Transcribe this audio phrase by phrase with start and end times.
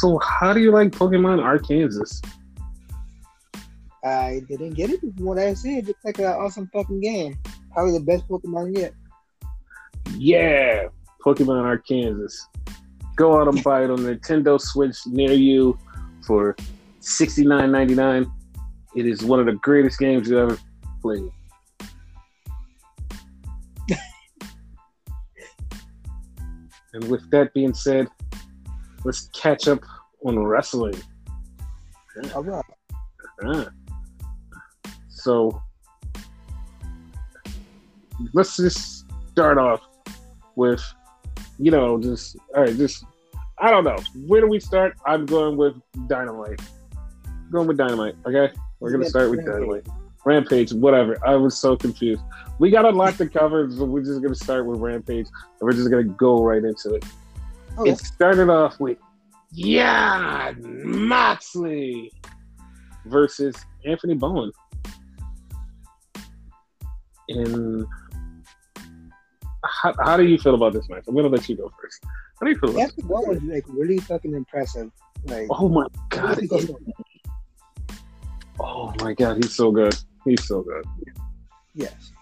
[0.00, 2.24] So how do you like Pokemon Arceus?
[4.02, 5.76] I didn't get it from what I see.
[5.76, 7.38] It looks like an awesome fucking game.
[7.74, 8.94] Probably the best Pokemon yet.
[10.16, 10.88] Yeah,
[11.22, 12.32] Pokemon Arceus.
[13.16, 15.78] Go out and buy it on Nintendo Switch near you
[16.26, 16.56] for
[17.00, 18.24] sixty nine ninety nine.
[18.96, 20.58] It is one of the greatest games you ever
[21.02, 21.28] played.
[26.94, 28.08] and with that being said,
[29.04, 29.80] let's catch up
[30.24, 30.94] on wrestling.
[33.42, 33.66] All right.
[33.66, 33.70] Uh,
[35.08, 35.62] so
[38.32, 39.80] let's just start off
[40.56, 40.82] with,
[41.58, 43.04] you know, just all right, just
[43.58, 43.96] I don't know.
[44.26, 44.96] Where do we start?
[45.06, 45.74] I'm going with
[46.06, 46.60] Dynamite.
[47.50, 48.16] Going with Dynamite.
[48.26, 49.86] Okay, we're gonna start with Dynamite.
[50.24, 51.16] Rampage, whatever.
[51.26, 52.22] I was so confused.
[52.58, 55.72] We got a lot to cover, so we're just gonna start with Rampage, and we're
[55.72, 57.04] just gonna go right into it.
[57.80, 57.92] Okay.
[57.92, 58.98] It started off with
[59.52, 62.12] yeah, Moxley
[63.06, 63.56] versus
[63.86, 64.52] Anthony Bowen.
[67.28, 67.86] And
[69.64, 71.04] how, how do you feel about this match?
[71.08, 72.04] I'm gonna let you go first.
[72.38, 74.90] How do you feel about Anthony Bowen was like really fucking impressive.
[75.24, 76.38] Like, Oh my god.
[78.58, 79.96] Oh my god, he's so good.
[80.26, 80.84] He's so good.
[81.74, 82.12] yes,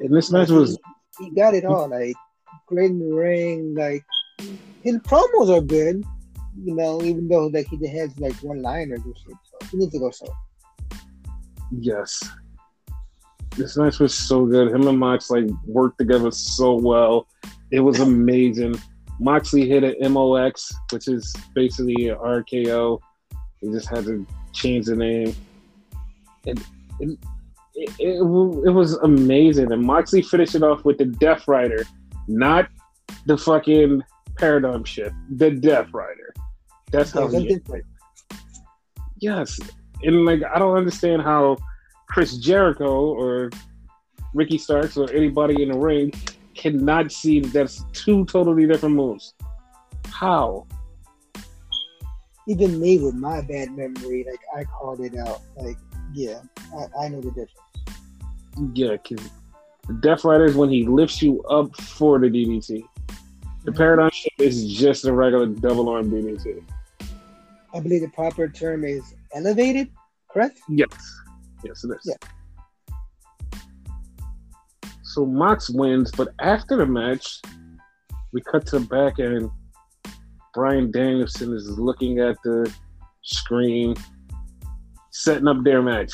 [0.00, 0.78] And this match was
[1.18, 1.88] he got it all.
[1.88, 2.16] Like
[2.70, 3.74] the ring.
[3.74, 4.04] Like
[4.82, 6.04] his promos are good.
[6.62, 9.36] You know, even though like he has like one liners or shit.
[9.44, 10.26] So he needs to go so.
[11.78, 12.28] yes.
[13.56, 14.68] This match was so good.
[14.68, 17.26] Him and Mox like worked together so well.
[17.70, 18.78] It was amazing.
[19.18, 23.00] Moxley hit an MOX, which is basically an RKO.
[23.60, 25.34] He just had to change the name.
[26.46, 26.62] And
[27.00, 27.18] it,
[27.74, 29.72] it, it, it was amazing.
[29.72, 31.84] And Moxley finished it off with the Death Rider,
[32.28, 32.68] not
[33.26, 34.02] the fucking
[34.36, 36.34] paradigm shift, the Death Rider.
[36.90, 37.86] That's how he difference.
[39.18, 39.58] Yes.
[40.02, 41.56] And like I don't understand how
[42.08, 43.50] Chris Jericho or
[44.34, 46.12] Ricky Starks or anybody in the ring
[46.54, 49.34] cannot see that that's two totally different moves.
[50.10, 50.66] How?
[52.48, 55.40] Even me with my bad memory, like I called it out.
[55.56, 55.76] Like,
[56.14, 56.40] yeah,
[56.74, 58.72] I, I know the difference.
[58.74, 59.28] Yeah, because
[60.00, 62.84] Death Rider is when he lifts you up for the DDT.
[63.64, 66.62] The paradigm shift is just a regular double arm DDT.
[67.72, 69.90] I believe the proper term is elevated,
[70.30, 70.60] correct?
[70.68, 70.88] Yes.
[71.64, 72.00] Yes, it is.
[72.04, 72.88] Yeah.
[75.02, 77.40] So Mox wins, but after the match,
[78.32, 79.50] we cut to the back and
[80.52, 82.72] Bryan Danielson is looking at the
[83.22, 83.94] screen,
[85.10, 86.12] setting up their match.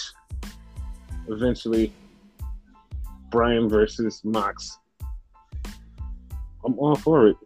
[1.28, 1.92] Eventually,
[3.32, 4.78] Bryan versus Mox.
[6.64, 7.36] I'm all for it.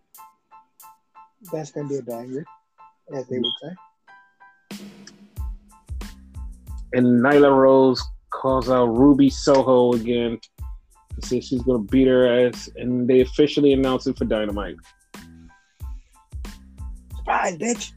[1.53, 2.45] That's gonna be a banger,
[3.15, 4.79] as they would say.
[6.93, 10.39] And Nyla Rose calls out Ruby Soho again.
[11.23, 14.77] Says she's gonna beat her ass, and they officially announce it for Dynamite.
[17.17, 17.93] Surprise, bitch!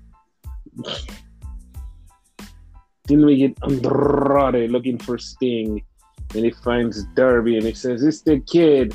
[3.09, 5.83] Then we get Andrade looking for Sting,
[6.35, 8.93] and he finds Darby, and he says, "It's the kid,"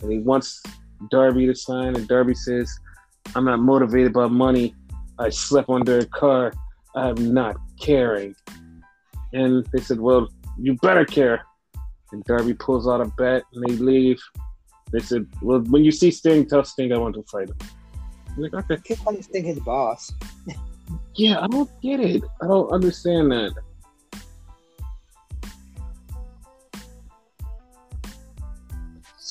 [0.00, 0.62] and he wants
[1.10, 2.70] Darby to sign, and Darby says,
[3.34, 4.74] "I'm not motivated by money.
[5.18, 6.52] I slept under a car.
[6.94, 8.34] I'm not caring."
[9.32, 10.28] And they said, "Well,
[10.58, 11.42] you better care."
[12.12, 14.20] And Darby pulls out a bat, and they leave.
[14.92, 17.56] They said, "Well, when you see Sting, tell Sting I want to fight him."
[18.36, 18.76] I'm like, okay.
[18.84, 20.10] Keep on this thing his boss.
[21.14, 22.22] Yeah, I don't get it.
[22.40, 23.52] I don't understand that.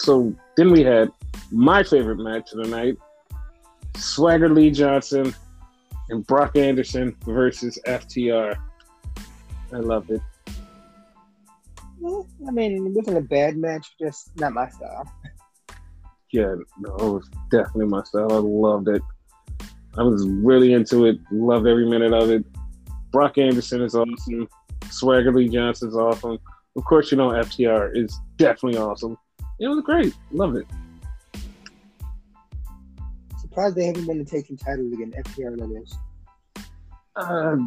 [0.01, 1.12] So then we had
[1.51, 2.97] my favorite match of the night
[3.95, 5.35] Swagger Lee Johnson
[6.09, 8.56] and Brock Anderson versus FTR.
[9.72, 10.22] I loved it.
[11.99, 15.08] Well, I mean, it wasn't a bad match, just not my style.
[16.31, 18.31] Yeah, no, it was definitely my style.
[18.31, 19.03] I loved it.
[19.97, 21.20] I was really into it.
[21.31, 22.43] Loved every minute of it.
[23.11, 24.47] Brock Anderson is awesome.
[24.90, 26.40] Swagger Lee Johnson is awesome.
[26.76, 29.16] Of course, you know FTR is definitely awesome.
[29.61, 30.16] It was great.
[30.31, 30.66] Love it.
[33.40, 35.13] Surprised they haven't been taking titles again.
[35.16, 36.66] FTR that is.
[37.16, 37.58] Uh,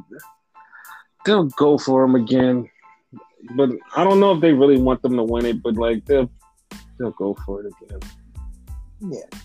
[1.25, 2.69] they'll go for them again,
[3.55, 5.62] but I don't know if they really want them to win it.
[5.62, 6.29] But like they'll
[6.99, 8.00] they'll go for it again.
[9.00, 9.38] Yeah.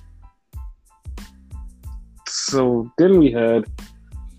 [2.27, 3.65] So then we had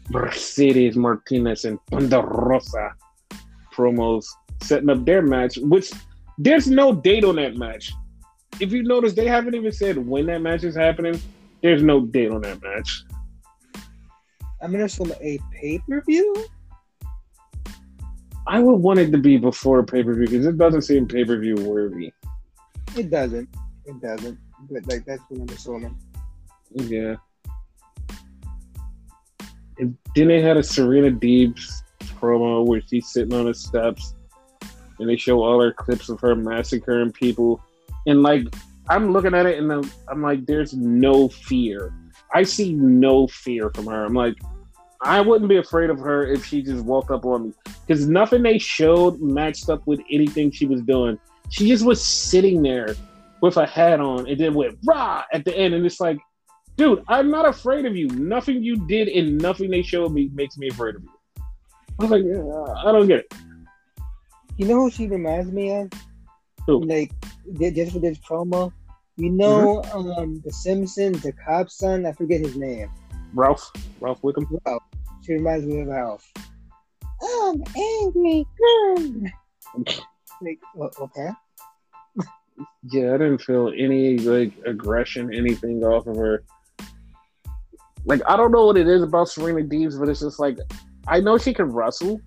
[0.08, 2.92] Mercedes Martinez and Thunder Rosa
[3.72, 4.26] promos
[4.62, 5.92] setting up their match, which
[6.42, 7.92] there's no date on that match.
[8.60, 11.20] If you notice, they haven't even said when that match is happening.
[11.62, 13.04] There's no date on that match.
[14.62, 16.34] I'm gonna assume a pay per view.
[18.46, 21.26] I would want it to be before pay per view because it doesn't seem pay
[21.26, 22.10] per view worthy.
[22.96, 23.48] It doesn't.
[23.84, 24.38] It doesn't.
[24.70, 25.96] But like that's what I'm assuming.
[26.72, 27.16] Yeah.
[29.78, 31.82] And then they had a Serena Deeb's
[32.19, 34.14] promo where she's sitting on the steps
[35.00, 37.62] and they show all her clips of her massacring people.
[38.06, 38.44] And like,
[38.88, 39.73] I'm looking at it and
[40.08, 41.93] I'm, like, there's no fear.
[42.35, 44.05] I see no fear from her.
[44.05, 44.35] I'm like,
[45.02, 47.55] I wouldn't be afraid of her if she just walked up on me
[47.87, 51.19] because nothing they showed matched up with anything she was doing.
[51.49, 52.94] She just was sitting there
[53.41, 55.75] with a hat on and then went rah at the end.
[55.75, 56.19] And it's like,
[56.76, 58.08] dude, I'm not afraid of you.
[58.08, 61.11] Nothing you did and nothing they showed me makes me afraid of you.
[61.99, 63.35] I was like, yeah, I don't get it.
[64.60, 65.90] You know who she reminds me of?
[66.66, 66.84] Who?
[66.84, 67.12] Like
[67.58, 68.70] just for this promo.
[69.16, 72.04] You know, um, The Simpsons, the cop's son.
[72.04, 72.90] I forget his name.
[73.32, 74.44] Ralph, Ralph Wiggum.
[74.66, 74.82] Ralph.
[75.22, 76.30] She reminds me of Ralph.
[77.22, 78.46] I'm angry
[80.42, 81.30] like, okay.
[82.92, 86.44] Yeah, I didn't feel any like aggression, anything off of her.
[88.04, 90.58] Like I don't know what it is about Serena Deebs, but it's just like
[91.08, 92.20] I know she can wrestle.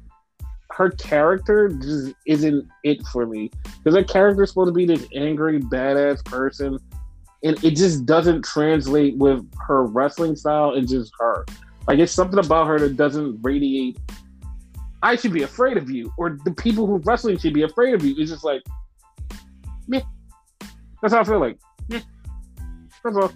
[0.75, 5.07] Her character just isn't it for me because her character is supposed to be this
[5.13, 6.79] angry, badass person,
[7.43, 11.45] and it just doesn't translate with her wrestling style and just her.
[11.87, 13.99] Like it's something about her that doesn't radiate.
[15.03, 18.03] I should be afraid of you, or the people who wrestling should be afraid of
[18.03, 18.15] you.
[18.17, 18.63] It's just like,
[19.87, 20.01] meh.
[21.01, 21.59] That's how I feel like.
[21.89, 22.01] Meh.
[23.03, 23.31] That's all.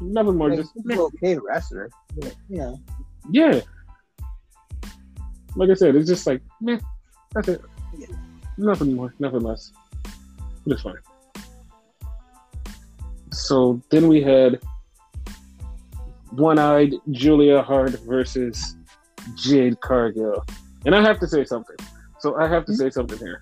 [0.00, 0.50] Nothing more.
[0.50, 1.90] Like, Just okay wrestler.
[2.48, 2.78] Know.
[3.30, 3.60] yeah.
[5.56, 6.78] Like I said, it's just like meh.
[7.34, 7.62] That's it.
[7.96, 8.06] Yeah.
[8.56, 9.14] Nothing more.
[9.18, 9.72] Nothing less.
[10.66, 10.94] It's fine.
[13.30, 14.60] So then we had
[16.30, 18.76] one-eyed Julia Hart versus
[19.36, 20.44] Jade Cargill,
[20.84, 21.76] and I have to say something.
[22.18, 22.78] So I have to hmm?
[22.78, 23.40] say something here.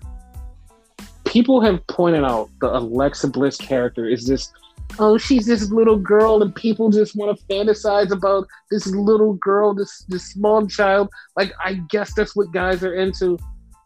[1.25, 4.51] People have pointed out the Alexa Bliss character is this.
[4.99, 9.73] Oh, she's this little girl, and people just want to fantasize about this little girl,
[9.73, 11.09] this this small child.
[11.35, 13.37] Like, I guess that's what guys are into.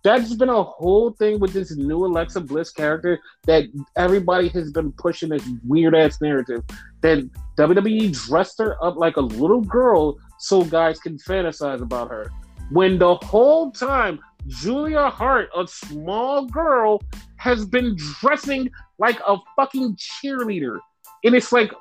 [0.03, 3.63] That's been a whole thing with this new Alexa Bliss character that
[3.95, 6.63] everybody has been pushing this weird ass narrative
[7.01, 12.31] that WWE dressed her up like a little girl so guys can fantasize about her.
[12.69, 17.01] When the whole time Julia Hart, a small girl,
[17.37, 18.69] has been dressing
[18.99, 20.79] like a fucking cheerleader.
[21.25, 21.73] And it's like,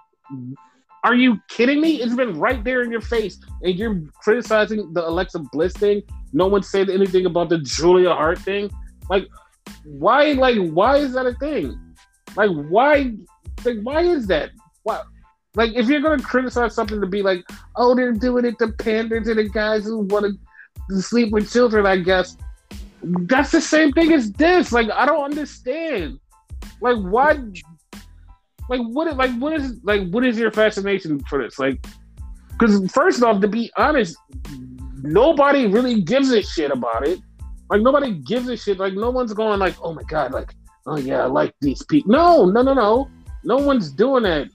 [1.04, 2.00] are you kidding me?
[2.00, 6.02] It's been right there in your face, and you're criticizing the Alexa Bliss thing.
[6.32, 8.70] No one said anything about the Julia Hart thing.
[9.10, 9.28] Like,
[9.84, 10.32] why?
[10.32, 11.78] Like, why is that a thing?
[12.36, 13.12] Like, why?
[13.64, 14.50] Like, why is that?
[14.82, 15.02] Why?
[15.54, 17.44] Like, if you're gonna criticize something to be like,
[17.76, 20.38] oh, they're doing it to pander to the guys who want
[20.90, 22.36] to sleep with children, I guess.
[23.02, 24.72] That's the same thing as this.
[24.72, 26.18] Like, I don't understand.
[26.80, 27.38] Like, why?
[28.68, 29.14] Like, what?
[29.16, 29.82] Like, what is?
[29.82, 31.58] Like, what is your fascination for this?
[31.58, 31.84] Like,
[32.50, 34.16] because first off, to be honest,
[35.02, 37.20] nobody really gives a shit about it.
[37.70, 38.78] Like, nobody gives a shit.
[38.78, 40.54] Like, no one's going like, oh my god, like,
[40.86, 42.12] oh yeah, I like these people.
[42.12, 43.10] No, no, no, no.
[43.44, 44.48] No one's doing that.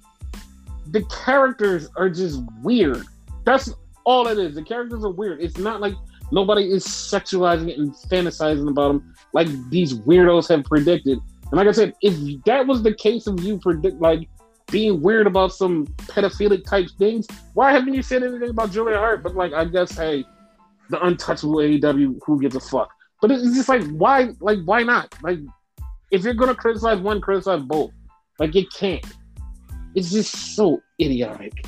[0.88, 3.06] The characters are just weird.
[3.46, 3.72] That's
[4.04, 4.56] all it is.
[4.56, 5.42] The characters are weird.
[5.42, 5.94] It's not like
[6.32, 11.20] nobody is sexualizing it and fantasizing about them like these weirdos have predicted.
[11.52, 14.28] And like I said, if that was the case of you predict like
[14.72, 19.24] being weird about some pedophilic type things, why haven't you said anything about Julia Hart?
[19.24, 20.24] But like, I guess, hey,
[20.90, 22.90] the untouchable AEW, who gives a fuck?
[23.22, 24.30] But it's just like, why?
[24.40, 25.14] Like, why not?
[25.24, 25.40] Like,
[26.12, 27.92] if you're gonna criticize one, criticize both.
[28.38, 29.06] Like, you can't.
[29.96, 31.66] It's just so idiotic.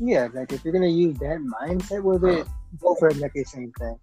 [0.00, 2.50] Yeah, like if you're gonna use that mindset with it, uh-huh.
[2.80, 3.98] go for it like the same thing.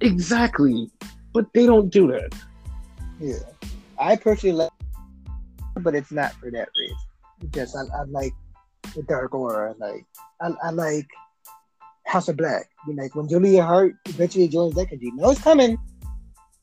[0.00, 0.90] Exactly.
[1.32, 2.34] But they don't do that.
[3.18, 3.38] Yeah.
[3.98, 4.70] I personally like
[5.80, 6.96] but it's not for that reason.
[7.50, 8.32] Just I, I like
[8.94, 9.74] the dark aura.
[9.78, 10.04] Like
[10.40, 11.06] I, I like
[12.06, 12.68] House of Black.
[12.86, 15.76] You know, like when Julia Hart eventually joins that, you know it's coming.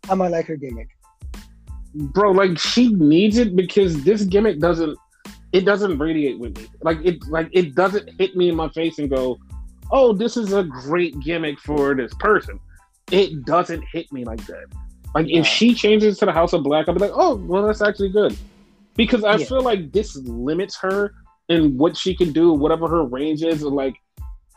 [0.09, 0.89] I might like her gimmick.
[1.93, 4.97] bro like she needs it because this gimmick doesn't
[5.51, 8.97] it doesn't radiate with me like it like it doesn't hit me in my face
[8.99, 9.37] and go
[9.91, 12.59] oh this is a great gimmick for this person
[13.11, 14.65] it doesn't hit me like that
[15.15, 15.39] like Yeah.
[15.39, 18.09] if she changes to the house of black i'll be like oh well that's actually
[18.09, 18.35] good
[18.95, 19.45] because i Yeah.
[19.45, 21.13] feel like this limits her
[21.49, 23.95] in what she can do whatever her range is and like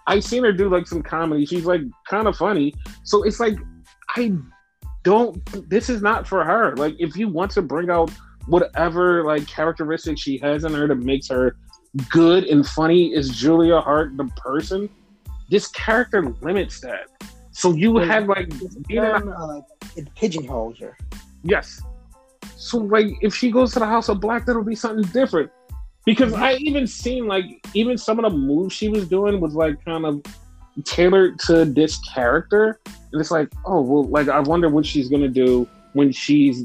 [0.07, 2.73] i've seen her do like some comedy she's like kind of funny
[3.05, 3.57] so it's like
[4.17, 4.33] i
[5.03, 8.11] don't this is not for her like if you want to bring out
[8.47, 11.57] whatever like characteristics she has in her that makes her
[12.11, 14.89] good and funny is Julia Hart, the person,
[15.49, 17.07] this character limits that.
[17.53, 18.49] So you had like
[18.89, 19.63] being in a-
[19.97, 20.97] it pigeonholes her.
[21.43, 21.81] Yes.
[22.57, 25.51] So like if she goes to the House of Black, that'll be something different.
[26.05, 29.83] Because I even seen like even some of the moves she was doing was like
[29.85, 30.23] kind of
[30.85, 32.79] tailored to this character.
[32.87, 36.65] And it's like, oh well like I wonder what she's gonna do when she's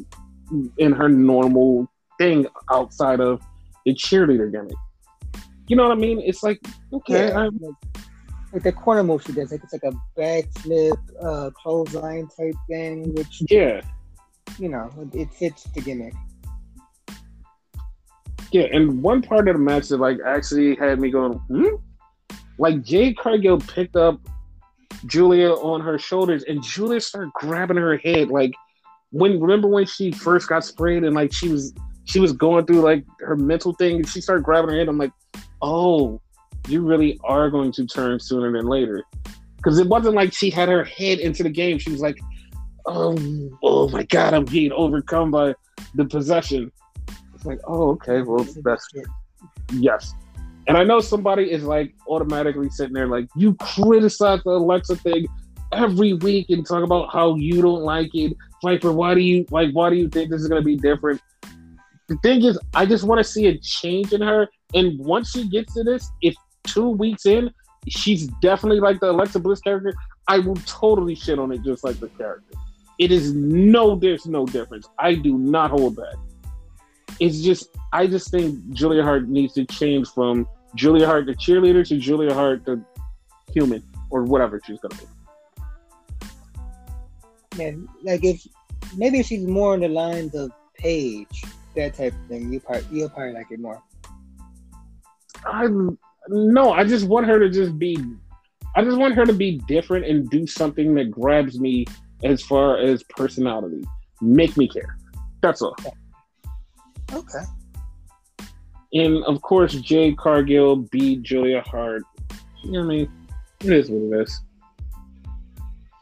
[0.78, 3.42] in her normal thing outside of
[3.86, 4.76] the cheerleader gimmick.
[5.68, 6.20] You know what I mean?
[6.20, 6.60] It's like,
[6.92, 7.50] okay, Yeah, I,
[8.51, 13.13] like, the corner move she does, like it's like a backflip, uh, clothesline type thing,
[13.13, 13.82] which yeah.
[14.58, 16.13] you know it, it fits the gimmick.
[18.51, 21.75] Yeah, and one part of the match that like actually had me going, hmm?
[22.58, 24.20] Like Jade Cargill picked up
[25.06, 28.29] Julia on her shoulders, and Julia started grabbing her head.
[28.29, 28.53] Like
[29.12, 31.74] when remember when she first got sprayed, and like she was
[32.06, 34.88] she was going through like her mental thing, and she started grabbing her head.
[34.88, 35.13] I'm like,
[35.62, 36.20] oh,
[36.68, 39.04] you really are going to turn sooner than later,
[39.58, 41.80] because it wasn't like she had her head into the game.
[41.80, 42.18] She was like,
[42.86, 43.18] oh,
[43.63, 45.56] oh my god, I'm being overcome by
[45.96, 46.72] the possession.
[47.34, 48.88] It's like, oh, okay, well, that's
[49.74, 50.13] yes.
[50.68, 55.25] And I know somebody is like automatically sitting there like, you criticize the Alexa thing
[55.72, 58.36] every week and talk about how you don't like it.
[58.63, 61.22] Viper, why do you like why do you think this is gonna be different?
[62.08, 64.48] The thing is, I just want to see a change in her.
[64.74, 66.36] And once she gets to this, if
[66.74, 67.52] two weeks in,
[67.88, 69.94] she's definitely like the Alexa Bliss character,
[70.28, 72.56] I will totally shit on it just like the character.
[73.00, 74.88] It is no there's no difference.
[75.00, 76.16] I do not hold back.
[77.20, 81.88] It's just I just think Julia Hart needs to change from Julia Hart the cheerleader
[81.88, 82.84] to Julia Hart the
[83.52, 85.08] human or whatever she's gonna be.
[87.58, 87.72] Yeah,
[88.04, 88.46] like if
[88.96, 91.44] maybe if she's more on the lines of Paige,
[91.76, 93.82] that type of thing, you part you'll probably like it more.
[95.46, 95.68] I
[96.30, 97.98] no, I just want her to just be
[98.76, 101.86] I just want her to be different and do something that grabs me
[102.24, 103.84] as far as personality.
[104.22, 104.98] Make me care.
[105.42, 105.76] That's all.
[107.12, 107.44] Okay.
[108.94, 112.04] And of course Jade Cargill beat Julia Hart.
[112.64, 113.12] You know what I mean?
[113.62, 114.42] It is what it is.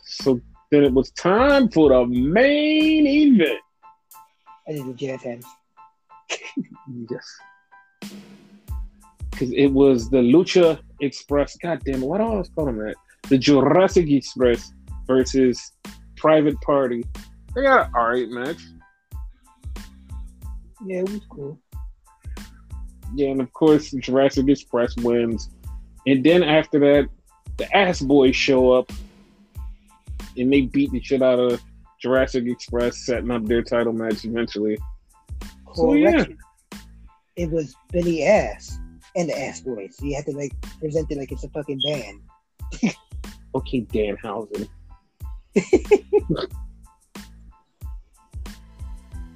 [0.04, 0.42] So
[0.72, 3.60] then it was time for the main event.
[4.68, 5.46] I did the jazz hands.
[7.10, 7.40] Yes.
[9.38, 11.56] Because it was the Lucha Express.
[11.58, 12.08] God damn it.
[12.08, 12.96] Why do I always call them that?
[13.30, 14.72] The Jurassic Express
[15.06, 15.74] versus
[16.16, 17.06] Private Party.
[17.54, 18.58] They got an alright match.
[20.88, 21.60] Yeah, it was cool.
[23.14, 25.52] Yeah, and of course, Jurassic Express wins.
[26.08, 27.08] And then after that,
[27.58, 28.92] the Ass Boys show up
[30.36, 31.62] and they beat the shit out of
[32.02, 34.80] Jurassic Express, setting up their title match eventually.
[35.76, 36.26] So, yeah.
[37.36, 38.80] It was Billy Ass
[39.18, 39.98] and the Ass Boys.
[40.00, 42.22] You have to like present it like it's a fucking band.
[43.56, 44.68] Okay, Danhausen.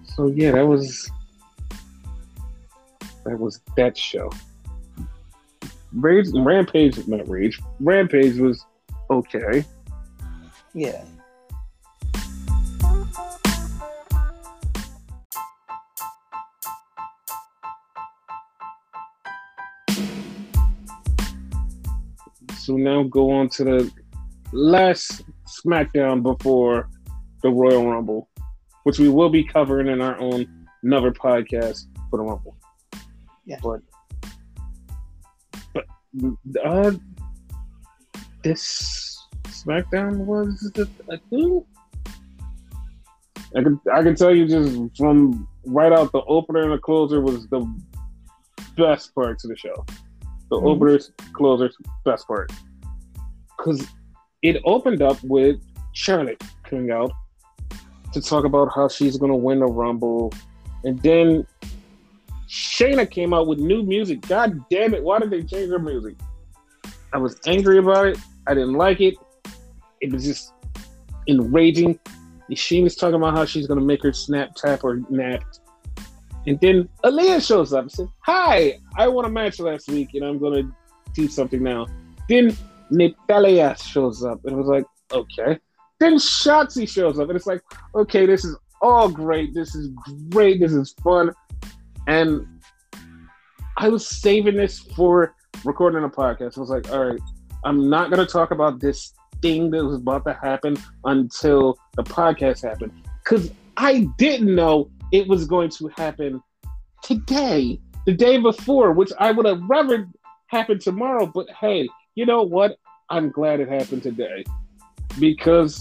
[0.04, 1.10] so yeah, that was
[3.26, 4.30] that was that show.
[5.94, 7.60] Rage, Rampage, not Rage.
[7.80, 8.64] Rampage was
[9.10, 9.66] okay.
[10.76, 11.04] Yeah.
[22.62, 23.92] So now go on to the
[24.52, 26.92] last SmackDown before
[27.42, 28.30] the Royal Rumble,
[28.84, 32.56] which we will be covering in our own another podcast for the Rumble.
[33.46, 33.58] Yeah.
[33.64, 33.82] But
[35.74, 35.86] but
[36.64, 36.92] uh,
[38.44, 40.86] this SmackDown was the,
[41.32, 41.66] thing.
[43.56, 47.22] I can I can tell you just from right out the opener and the closer
[47.22, 47.66] was the
[48.78, 49.84] best parts of the show.
[50.52, 50.66] The Mhm.
[50.66, 52.52] openers, closers, best part.
[53.58, 53.88] Because
[54.42, 55.60] it opened up with
[55.94, 57.12] Charlotte coming out
[58.14, 60.34] to talk about how she's going to win the Rumble.
[60.84, 61.48] And then
[62.50, 64.22] Shayna came out with new music.
[64.28, 65.04] God damn it.
[65.04, 66.16] Why did they change her music?
[67.14, 68.18] I was angry about it.
[68.48, 69.16] I didn't like it.
[70.02, 70.52] It was just
[71.28, 71.98] enraging.
[72.54, 75.44] She was talking about how she's going to make her snap, tap, or nap.
[76.48, 80.24] And then Aaliyah shows up and says, Hi, I won a match last week and
[80.24, 80.76] I'm going to
[81.14, 81.88] do something now.
[82.28, 82.56] Then
[82.90, 85.60] Natalya shows up and it was like, okay.
[86.00, 87.62] Then Shotzi shows up and it's like,
[87.96, 89.54] okay, this is all great.
[89.54, 89.90] This is
[90.30, 90.60] great.
[90.60, 91.32] This is fun.
[92.08, 92.48] And
[93.78, 96.58] I was saving this for recording a podcast.
[96.58, 97.20] I was like, all right,
[97.64, 102.04] I'm not going to talk about this thing that was about to happen until the
[102.04, 102.92] podcast happened.
[103.24, 106.42] Because I didn't know it was going to happen
[107.04, 107.80] today.
[108.06, 110.08] the day before, which I would have rather
[110.48, 111.26] happened tomorrow.
[111.26, 112.78] But hey, you know what?
[113.10, 114.44] I'm glad it happened today
[115.20, 115.80] because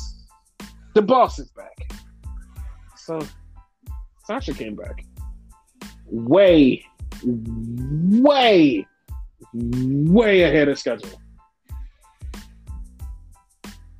[0.94, 1.92] the boss is back.
[2.96, 3.20] So
[4.24, 5.04] Sasha came back
[6.10, 6.84] way,
[7.24, 8.86] way,
[9.54, 11.08] way ahead of schedule.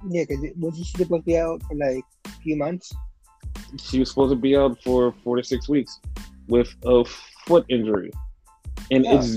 [0.09, 2.93] Yeah, because was she supposed to be out for like a few months?
[3.79, 6.01] She was supposed to be out for four to six weeks
[6.49, 7.05] with a
[7.47, 8.11] foot injury.
[8.91, 9.15] And Yeah.
[9.15, 9.35] it's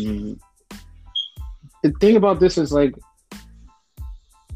[1.84, 2.96] the thing about this is like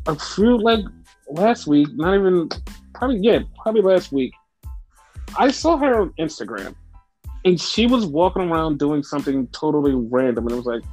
[0.08, 0.84] a few like
[1.30, 2.50] last week, not even
[2.94, 4.34] probably yeah, probably last week.
[5.38, 6.74] I saw her on Instagram
[7.46, 10.84] and she was walking around doing something totally random and it was like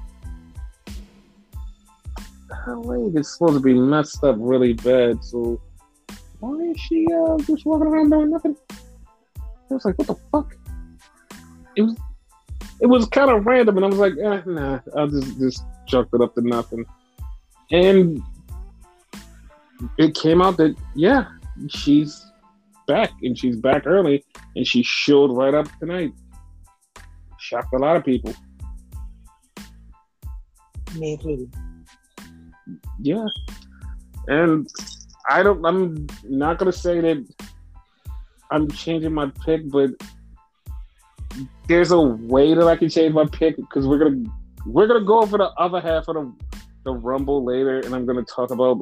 [2.50, 5.60] her leg is supposed to be messed up really bad, so
[6.44, 8.56] why is she uh, just walking around doing nothing?
[9.40, 10.54] I was like, what the fuck?
[11.76, 11.96] It was
[12.80, 16.08] it was kind of random, and I was like, eh, nah, I'll just just chalk
[16.12, 16.84] it up to nothing.
[17.70, 18.22] And
[19.98, 21.26] it came out that yeah,
[21.68, 22.24] she's
[22.86, 24.22] back, and she's back early,
[24.54, 26.12] and she showed right up tonight.
[27.38, 28.34] Shocked a lot of people.
[30.96, 31.54] Me included.
[33.00, 33.26] Yeah,
[34.28, 34.68] and
[35.28, 35.64] I don't.
[35.64, 37.26] I'm not gonna say that
[38.50, 39.90] I'm changing my pick, but
[41.66, 44.22] there's a way that I can change my pick because we're gonna
[44.66, 46.32] we're gonna go over the other half of the
[46.84, 48.78] the rumble later, and I'm gonna talk about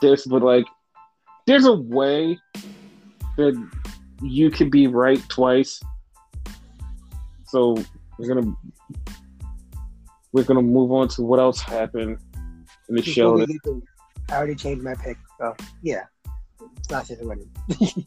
[0.00, 0.26] this.
[0.26, 0.66] But like,
[1.46, 2.38] there's a way
[3.36, 3.70] that
[4.22, 5.80] you could be right twice.
[7.46, 7.76] So
[8.18, 8.54] we're gonna
[10.32, 12.18] we're gonna move on to what else happened
[12.88, 13.80] in the Before show.
[14.28, 15.18] We get to- I already changed my pick.
[15.38, 16.04] So yeah,
[16.88, 17.50] Sasha's winning.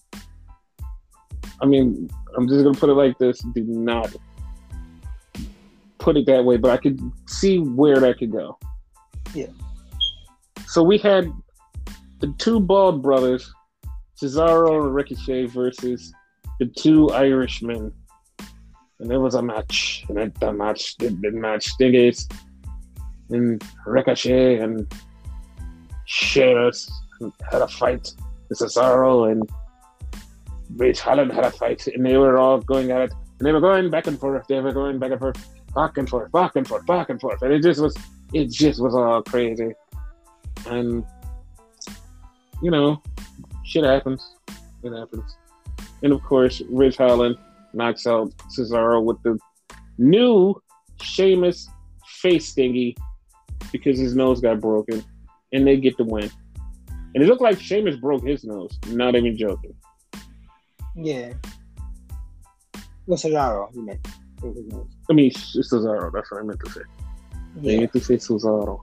[1.62, 4.16] I mean, I'm just gonna put it like this: do not
[5.98, 8.58] put it that way, but I could see where that could go.
[9.34, 9.48] Yeah.
[10.68, 11.32] So we had
[12.20, 13.52] the two bald brothers,
[14.22, 16.14] Cesaro and Ricochet, versus
[16.60, 17.92] the two Irishmen,
[19.00, 22.28] and there was a match, and that the match, the, the match, Stingers
[23.30, 24.92] and Ricochet and
[26.08, 26.90] Sheamus
[27.52, 28.12] had a fight.
[28.50, 29.48] With Cesaro and
[30.76, 33.60] Ridge Holland had a fight, and they were all going at it, and they were
[33.60, 34.48] going back and forth.
[34.48, 35.38] They were going back and forth,
[35.76, 37.96] back and forth, back and forth, back and forth, and it just was,
[38.34, 39.74] it just was all crazy.
[40.66, 41.04] And
[42.62, 43.02] you know,
[43.66, 44.36] shit happens.
[44.84, 45.36] It happens.
[46.04, 47.36] And of course, Ridge Holland
[47.74, 49.38] knocks out Cesaro with the
[49.98, 50.62] new
[51.02, 51.68] Sheamus
[52.06, 52.96] face thingy
[53.72, 55.04] because his nose got broken,
[55.54, 56.30] and they get the win.
[57.16, 58.78] And it looked like Sheamus broke his nose.
[58.90, 59.74] Not even joking.
[60.96, 61.34] Yeah.
[63.06, 64.06] Well, Cesaro, you meant.
[65.10, 66.12] I mean, it's Cesaro.
[66.14, 66.82] That's what I meant to say.
[67.34, 67.80] I Yeah.
[67.80, 68.82] meant to say Cesaro.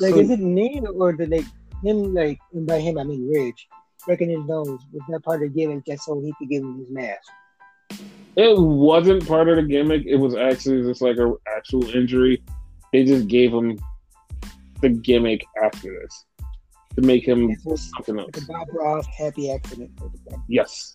[0.00, 1.44] Like, So- is it me or did they
[1.82, 3.68] him like and by him I mean Ridge
[4.04, 6.78] breaking his nose was that part of the gimmick just so he could give him
[6.78, 7.28] his mask?
[8.36, 10.04] It wasn't part of the gimmick.
[10.06, 12.42] It was actually just like an actual injury.
[12.92, 13.78] They just gave him
[14.80, 16.24] the gimmick after this
[16.96, 18.30] to make him something else.
[18.46, 19.90] Bob Ross happy accident.
[19.98, 20.42] sort of thing.
[20.48, 20.92] Yes.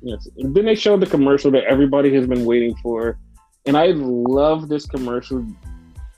[0.00, 0.28] Yes.
[0.38, 3.18] And then they showed the commercial that everybody has been waiting for.
[3.66, 5.46] And I love this commercial.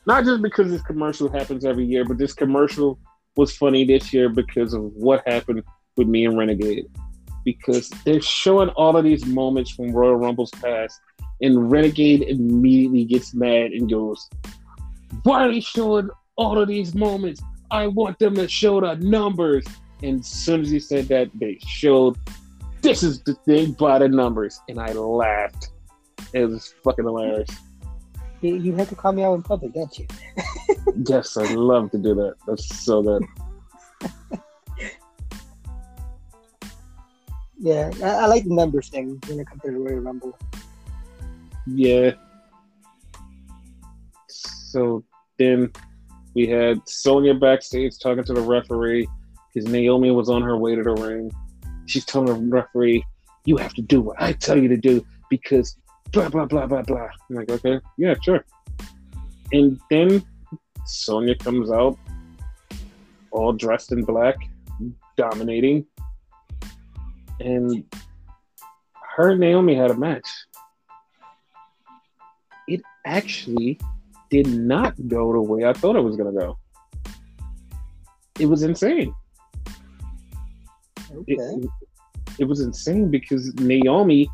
[0.07, 2.99] Not just because this commercial happens every year, but this commercial
[3.37, 5.63] was funny this year because of what happened
[5.97, 6.87] with me and Renegade.
[7.45, 11.01] Because they're showing all of these moments from Royal Rumble's past,
[11.41, 14.29] and Renegade immediately gets mad and goes,
[15.23, 17.43] Why are they showing all of these moments?
[17.71, 19.67] I want them to show the numbers.
[20.03, 22.17] And as soon as he said that, they showed
[22.83, 24.61] this is the thing by the numbers.
[24.69, 25.71] And I laughed.
[26.33, 27.51] It was fucking hilarious.
[28.41, 30.07] You, you had to call me out in public, don't you?
[31.07, 32.35] Yes, I love to do that.
[32.47, 33.25] That's so good.
[37.59, 40.39] Yeah, I, I like the numbers thing when it comes to the Royal Rumble.
[41.67, 42.13] Yeah.
[44.71, 45.05] So
[45.39, 45.73] then
[46.35, 49.09] we had Sonya backstage talking to the referee
[49.53, 51.31] because Naomi was on her way to the ring.
[51.87, 53.05] She's telling the referee,
[53.45, 55.77] You have to do what I tell you to do because
[56.13, 57.09] blah, blah, blah, blah, blah.
[57.29, 58.45] I'm like, Okay, yeah, sure.
[59.53, 60.23] And then
[60.87, 61.99] Sonya comes out
[63.33, 64.37] all dressed in black,
[65.17, 65.87] dominating.
[67.41, 67.85] And
[69.17, 70.29] her and Naomi had a match
[72.71, 73.79] it actually
[74.31, 76.59] did not go the way I thought it was going to go.
[78.39, 79.15] It was insane.
[81.13, 81.35] Okay.
[81.35, 81.69] It,
[82.39, 84.31] it was insane because Naomi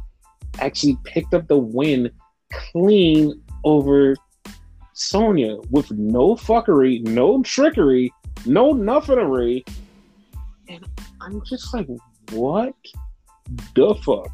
[0.60, 2.10] actually picked up the win
[2.52, 4.14] clean over
[4.92, 8.12] Sonya with no fuckery, no trickery,
[8.44, 9.62] no nothing.
[10.68, 10.86] And
[11.20, 11.88] I'm just like,
[12.30, 12.74] what
[13.74, 14.30] the fuck?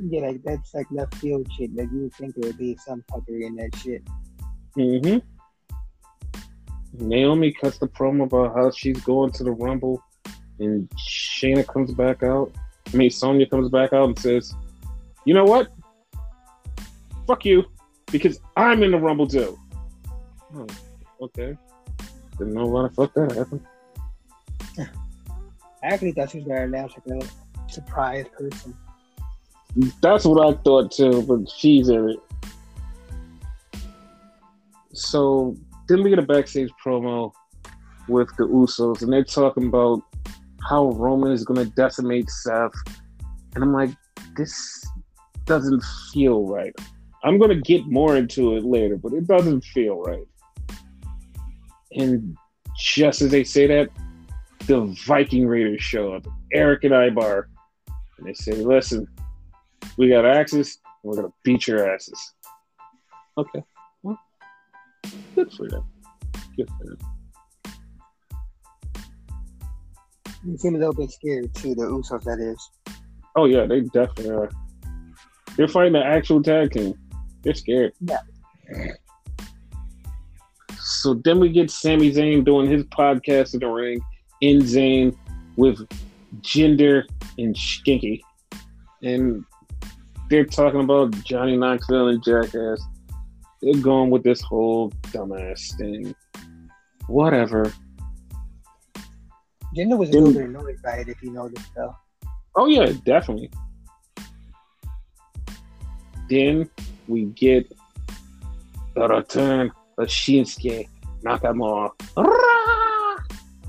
[0.00, 1.74] Yeah, like that's like left field shit.
[1.74, 4.02] Like you think there would be some fuckery in that shit.
[4.76, 5.18] Mm-hmm.
[7.06, 10.02] Naomi cuts the promo about how she's going to the Rumble,
[10.60, 12.52] and Shayna comes back out.
[12.92, 14.54] I mean, Sonya comes back out and says,
[15.24, 15.68] "You know what?
[17.26, 17.64] Fuck you,
[18.10, 19.58] because I'm in the Rumble too."
[20.54, 20.66] Oh,
[21.20, 21.56] okay.
[22.38, 23.66] Didn't know why the fuck that happened.
[25.82, 28.74] I actually thought she was gonna announce like a surprise person.
[30.02, 33.82] That's what I thought too, but she's in it.
[34.92, 35.56] So
[35.88, 37.32] then we get a backstage promo
[38.08, 40.02] with the Usos, and they're talking about
[40.68, 42.72] how Roman is going to decimate Seth,
[43.54, 43.90] and I'm like,
[44.36, 44.84] this
[45.44, 46.74] doesn't feel right.
[47.22, 50.26] I'm going to get more into it later, but it doesn't feel right.
[51.92, 52.36] And
[52.76, 53.90] just as they say that,
[54.66, 57.48] the Viking Raiders show up, Erik and Ivar,
[58.18, 59.06] and they say, "Listen,
[59.98, 62.34] we got axes, we're gonna beat your asses."
[63.36, 63.62] Okay,
[64.02, 64.18] well,
[65.34, 65.84] good for them.
[66.56, 66.98] Good for them.
[70.44, 72.70] You seem a little bit scared too, the Usos, that is.
[73.36, 74.50] Oh yeah, they definitely are.
[75.56, 76.94] They're fighting the actual tag team.
[77.42, 77.92] They're scared.
[78.00, 78.18] Yeah.
[80.80, 84.00] So then we get Sami Zayn doing his podcast in the ring
[84.40, 85.16] in Zayn
[85.56, 85.86] with
[86.40, 87.04] Jinder
[87.38, 88.20] and Shanky.
[89.02, 89.44] And
[90.28, 92.82] they're talking about Johnny Knoxville and Jackass.
[93.62, 96.14] They're going with this whole dumbass thing.
[97.06, 97.72] Whatever.
[99.76, 101.94] Jinder was a little bit annoyed by it if you noticed though.
[102.54, 103.50] Oh yeah, definitely.
[106.28, 106.68] Then
[107.06, 107.72] we get
[108.94, 110.88] the return of Shinsuke
[111.22, 111.90] Nakamura.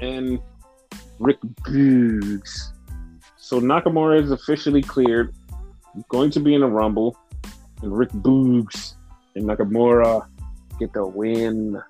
[0.01, 0.39] And
[1.19, 2.71] Rick Boogs.
[3.37, 5.33] So Nakamura is officially cleared,
[6.07, 7.17] going to be in a Rumble,
[7.81, 8.95] and Rick Boogs
[9.35, 10.27] and Nakamura
[10.79, 11.81] get the win.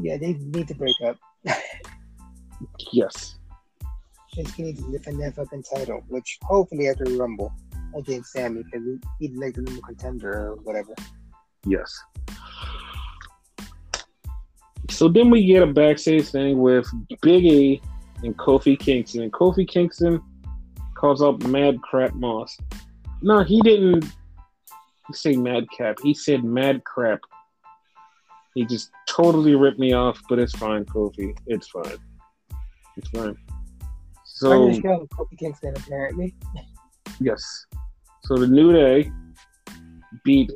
[0.00, 1.16] Yeah, they need to break up.
[2.92, 3.36] yes.
[4.34, 7.52] Shinsuke needs to defend that fucking title, which hopefully after the Rumble
[7.96, 8.86] against Sami, because
[9.18, 10.94] he'd like the number contender or whatever.
[11.64, 11.98] Yes.
[14.90, 16.86] So then we get a backstage thing with
[17.22, 17.82] Big E
[18.22, 19.22] and Kofi Kingston.
[19.22, 20.20] And Kofi Kingston
[20.94, 22.56] calls out Mad Crap Moss.
[23.22, 24.04] No, he didn't
[25.12, 25.98] say Madcap.
[26.02, 27.20] He said Mad Crap.
[28.54, 31.36] He just totally ripped me off, but it's fine, Kofi.
[31.46, 31.98] It's fine.
[32.96, 33.36] It's fine.
[34.24, 36.34] So Kofi Kingston apparently.
[37.20, 37.66] Yes.
[38.24, 39.10] So the New Day
[40.24, 40.50] beat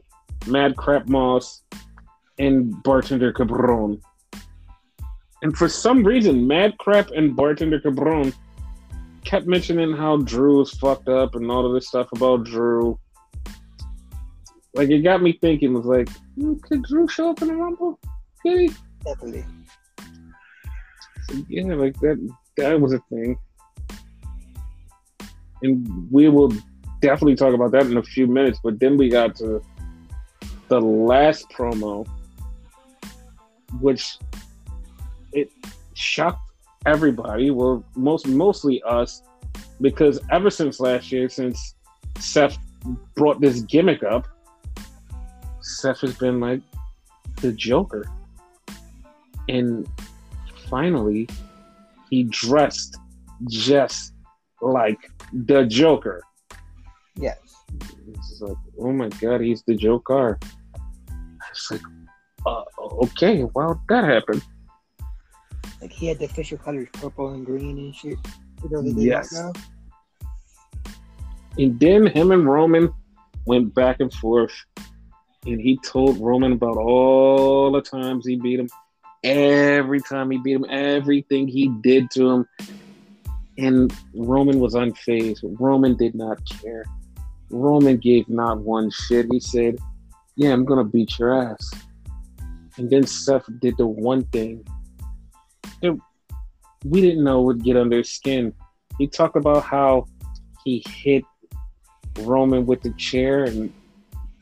[0.46, 1.62] Mad Crap Moss
[2.38, 4.00] and Bartender Cabron.
[5.42, 8.32] And for some reason, Mad Crap and Bartender Cabron
[9.24, 12.98] kept mentioning how Drew was fucked up and all of this stuff about Drew.
[14.74, 16.08] Like it got me thinking, was like,
[16.62, 17.98] could Drew show up in the Rumble?
[18.42, 18.70] Could he?
[19.04, 19.44] Definitely.
[21.28, 23.36] So, yeah, like that that was a thing.
[25.62, 26.52] And we will
[27.00, 29.62] definitely talk about that in a few minutes, but then we got to
[30.68, 32.06] the last promo,
[33.80, 34.18] which
[35.32, 35.50] it
[35.94, 36.40] shocked
[36.86, 37.50] everybody.
[37.50, 39.22] Well, most mostly us,
[39.80, 41.74] because ever since last year, since
[42.18, 42.58] Seth
[43.14, 44.26] brought this gimmick up,
[45.60, 46.60] Seth has been like
[47.40, 48.06] the Joker,
[49.48, 49.88] and
[50.68, 51.28] finally,
[52.10, 52.96] he dressed
[53.48, 54.12] just
[54.60, 54.98] like
[55.32, 56.22] the Joker.
[57.16, 57.38] Yes.
[58.08, 60.38] It's like, oh my god, he's the Joker.
[61.50, 61.82] It's like,
[62.46, 64.42] uh, okay, well, that happened.
[65.80, 68.18] Like he had the official colors purple and green and shit.
[68.72, 69.34] Yes.
[71.58, 72.92] And then him and Roman
[73.46, 74.52] went back and forth,
[75.46, 78.68] and he told Roman about all the times he beat him,
[79.24, 82.46] every time he beat him, everything he did to him.
[83.58, 85.40] And Roman was unfazed.
[85.58, 86.84] Roman did not care.
[87.50, 89.26] Roman gave not one shit.
[89.30, 89.76] He said,
[90.36, 91.70] Yeah, I'm going to beat your ass.
[92.78, 94.64] And then Seth did the one thing
[96.84, 98.52] we didn't know would get under his skin.
[98.98, 100.06] He talked about how
[100.64, 101.24] he hit
[102.20, 103.72] Roman with the chair, and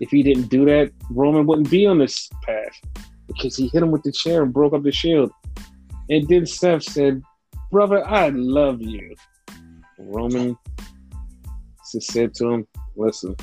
[0.01, 2.81] if he didn't do that, Roman wouldn't be on this path
[3.27, 5.31] because he hit him with the chair and broke up the shield.
[6.09, 7.22] And then Seth said,
[7.70, 9.14] brother, I love you.
[9.98, 10.57] Roman
[11.85, 13.35] said to him, listen,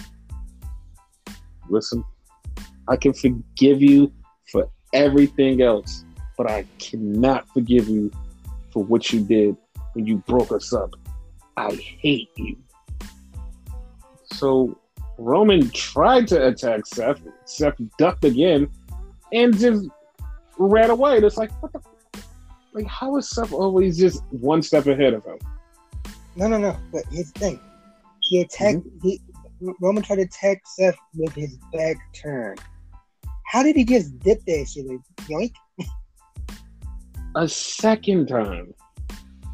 [1.69, 2.03] listen,
[2.87, 4.11] I can forgive you
[4.51, 6.05] for everything else,
[6.37, 8.11] but I cannot forgive you
[8.75, 9.55] for what you did
[9.93, 10.91] when you broke us up.
[11.55, 12.57] I hate you.
[14.25, 14.77] So
[15.17, 17.21] Roman tried to attack Seth.
[17.45, 18.67] Seth ducked again
[19.31, 19.87] and just
[20.57, 21.15] ran away.
[21.15, 21.81] And It's like, what the?
[22.73, 25.39] Like, how is Seth always just one step ahead of him?
[26.35, 26.77] No, no, no.
[26.91, 27.59] But here's the thing.
[28.19, 28.79] He attacked.
[28.79, 29.07] Mm-hmm.
[29.07, 29.21] He
[29.79, 32.59] Roman tried to attack Seth with his back turned.
[33.45, 34.85] How did he just dip that shit?
[34.85, 35.53] Like, yoink.
[37.35, 38.73] A second time.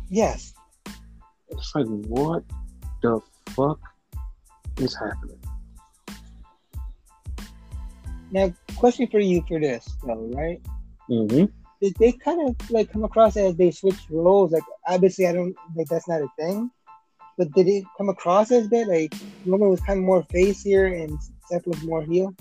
[0.10, 0.54] Yes.
[1.50, 2.44] It's like, what
[3.02, 3.80] the fuck
[4.78, 5.39] is happening?
[8.32, 10.62] Now, question for you for this, though, right?
[11.10, 11.46] Mm-hmm.
[11.82, 14.52] Did they kind of like come across as they switched roles?
[14.52, 16.70] Like, obviously, I don't like that's not a thing.
[17.38, 19.15] But did it come across as that like
[19.46, 21.17] Roman was kind of more face here and
[21.50, 22.36] Seth was more heel?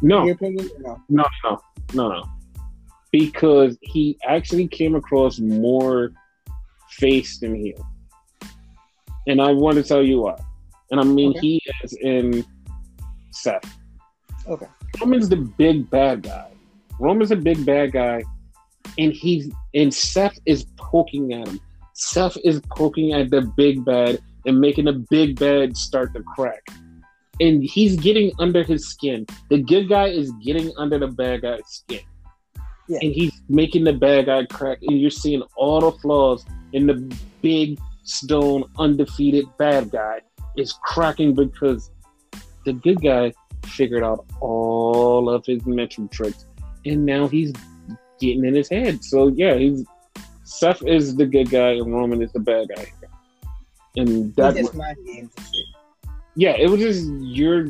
[0.00, 0.24] No.
[0.24, 0.36] no.
[0.40, 1.60] No, no, no,
[1.94, 2.35] no, no.
[3.18, 6.12] Because he actually came across more
[6.90, 7.82] face than heel.
[9.26, 10.36] And I want to tell you why.
[10.90, 11.40] And I mean, okay.
[11.40, 12.44] he is in
[13.30, 13.78] Seth.
[14.46, 14.66] Okay.
[15.00, 16.50] Roman's the big bad guy.
[17.00, 18.22] Roman's a big bad guy,
[18.98, 21.58] and he's and Seth is poking at him.
[21.94, 26.62] Seth is poking at the big bad and making the big bad start to crack.
[27.40, 29.26] And he's getting under his skin.
[29.48, 32.00] The good guy is getting under the bad guy's skin.
[32.88, 32.98] Yeah.
[33.02, 34.78] And he's making the bad guy crack.
[34.82, 40.20] And you're seeing all the flaws in the big stone undefeated bad guy
[40.56, 41.90] is cracking because
[42.64, 43.32] the good guy
[43.64, 46.46] figured out all of his mental tricks,
[46.84, 47.52] and now he's
[48.20, 49.04] getting in his head.
[49.04, 49.84] So yeah, he's
[50.44, 52.86] Seth is the good guy and Roman is the bad guy,
[53.96, 54.74] and that's
[56.34, 57.66] Yeah, it was just you're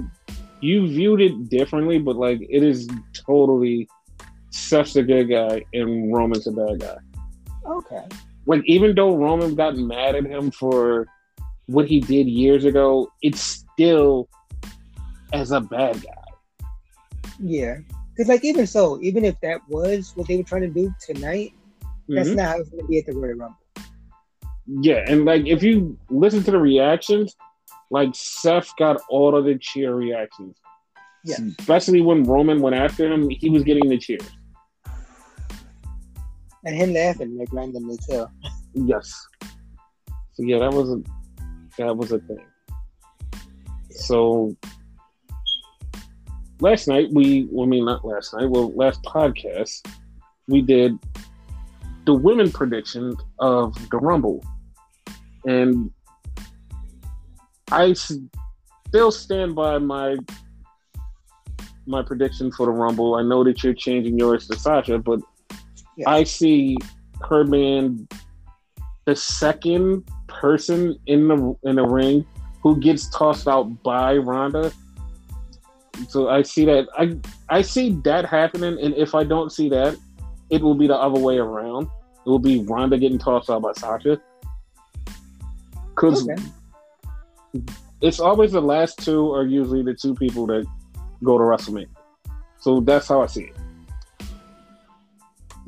[0.61, 3.88] you viewed it differently, but like it is totally
[4.57, 6.97] Seth's the good guy and Roman's the bad guy.
[7.66, 8.05] Okay.
[8.47, 11.07] Like even though Roman got mad at him for
[11.66, 14.29] what he did years ago, it's still
[15.33, 17.31] as a bad guy.
[17.38, 17.79] Yeah,
[18.11, 21.53] because like even so, even if that was what they were trying to do tonight,
[21.83, 22.14] mm-hmm.
[22.14, 23.57] that's not how it's going to be at the Royal Rumble.
[24.66, 27.37] Yeah, and like if you listen to the reactions,
[27.90, 30.57] like Seth got all of the cheer reactions.
[31.25, 31.37] Yeah.
[31.59, 34.31] Especially when Roman went after him, he was getting the cheers.
[36.66, 38.26] And him laughing like randomly too.
[38.74, 39.14] Yes.
[40.33, 41.02] So yeah, that was a
[41.79, 42.44] that was a thing.
[43.90, 44.57] So
[46.61, 49.87] last night we, well, I mean, not last night, well, last podcast,
[50.48, 50.98] we did
[52.05, 54.44] the women prediction of the Rumble.
[55.44, 55.92] And
[57.70, 60.16] I still stand by my
[61.87, 63.14] my prediction for the Rumble.
[63.14, 65.20] I know that you're changing yours to Sasha, but
[65.96, 66.11] yeah.
[66.11, 66.76] I see
[67.28, 68.09] her being
[69.04, 72.26] the second person in the in the ring
[72.62, 74.72] who gets tossed out by Ronda
[76.09, 77.16] so I see that I
[77.48, 79.96] I see that happening, and if I don't see that,
[80.50, 81.88] it will be the other way around.
[82.24, 84.20] It will be Ronda getting tossed out by Sasha.
[85.90, 86.42] Because okay.
[88.02, 90.66] it's always the last two are usually the two people that
[91.24, 91.88] go to WrestleMania.
[92.59, 93.56] So that's how I see it.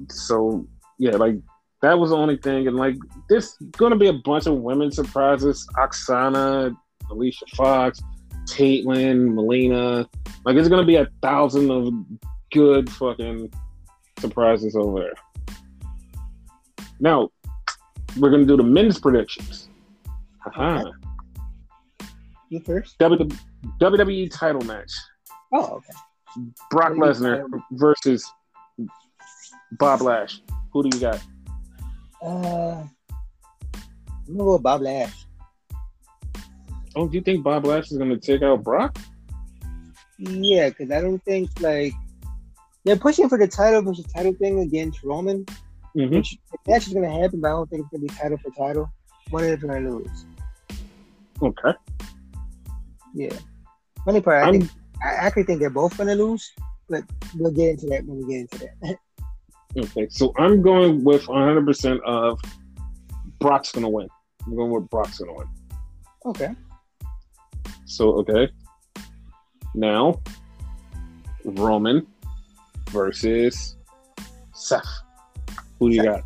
[0.08, 0.66] So
[0.98, 1.36] yeah, like
[1.82, 2.96] that was the only thing, and like
[3.28, 5.66] there's gonna be a bunch of women surprises.
[5.76, 6.76] Aksana,
[7.10, 8.00] Alicia Fox,
[8.48, 10.08] Kaitlyn, Melina.
[10.44, 11.92] Like it's gonna be a thousand of
[12.52, 13.52] good fucking
[14.18, 15.14] surprises over there.
[17.00, 17.30] Now
[18.16, 19.68] we're gonna do the men's predictions.
[20.46, 20.84] Okay.
[22.48, 22.98] You first.
[22.98, 24.92] WWE title match.
[25.52, 25.92] Oh, okay.
[26.70, 28.30] Brock Lesnar versus
[29.72, 30.40] Bob Lash.
[30.72, 31.22] Who do you got?
[32.22, 32.82] Uh,
[34.28, 35.26] I'm gonna go Bob Lash.
[36.96, 38.98] Oh, do you think Bob Lash is going to take out Brock?
[40.18, 41.92] Yeah, because I don't think like
[42.84, 45.46] they're pushing for the title versus title thing against Roman.
[45.96, 46.16] Mm-hmm.
[46.16, 48.90] Which going to happen, but I don't think it's to be title for title.
[49.30, 50.26] One of them to lose.
[51.42, 51.72] Okay.
[53.14, 53.36] Yeah.
[54.04, 54.70] Funny part, I think
[55.04, 56.50] I actually think they're both going to lose,
[56.88, 57.04] but
[57.36, 58.96] we'll get into that when we get into that.
[59.76, 62.40] okay, so I'm going with 100% of
[63.40, 64.08] Brock's going to win.
[64.46, 65.48] I'm going with Brock's going to win.
[66.26, 66.54] Okay.
[67.84, 68.48] So okay.
[69.74, 70.20] Now
[71.44, 72.06] Roman
[72.90, 73.76] versus
[74.54, 74.84] Seth.
[75.78, 76.22] Who do you got?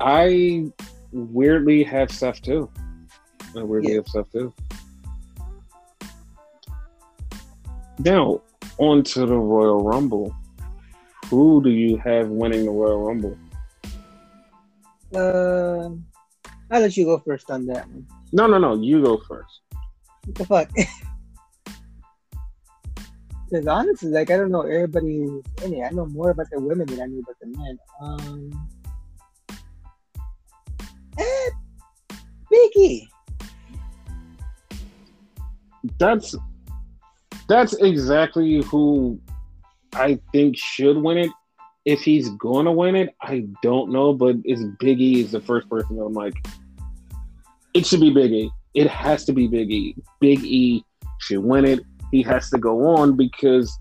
[0.00, 0.66] I
[1.12, 2.70] weirdly have Seth too.
[3.56, 3.96] I weirdly Yeah.
[3.96, 4.54] have Seth too.
[7.98, 8.40] Now,
[8.78, 10.34] on to the Royal Rumble.
[11.30, 13.36] Who do you have winning the Royal Rumble?
[15.14, 15.90] Uh,
[16.70, 18.06] I'll let you go first on that one.
[18.32, 18.80] No, no, no.
[18.80, 19.60] You go first.
[20.24, 20.70] What the fuck?
[23.50, 25.82] Because honestly, like I don't know everybody who's in it.
[25.82, 27.78] I know more about the women than I know about the men.
[28.02, 28.68] Um,
[31.18, 31.50] eh,
[32.52, 33.08] Biggie.
[35.98, 36.34] That's
[37.48, 39.18] that's exactly who
[39.98, 41.30] I think should win it.
[41.84, 45.68] If he's gonna win it, I don't know, but it's Big E is the first
[45.68, 46.34] person that I'm like,
[47.74, 48.50] it should be Big E.
[48.74, 49.96] It has to be Big E.
[50.20, 50.84] Big E
[51.20, 51.80] should win it.
[52.12, 53.76] He has to go on because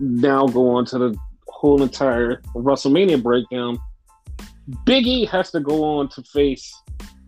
[0.00, 3.78] now go on to the whole entire WrestleMania breakdown.
[4.84, 6.72] Big E has to go on to face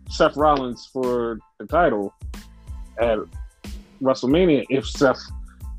[0.09, 2.13] Seth Rollins for the title
[2.99, 3.19] at
[4.01, 5.21] WrestleMania if Seth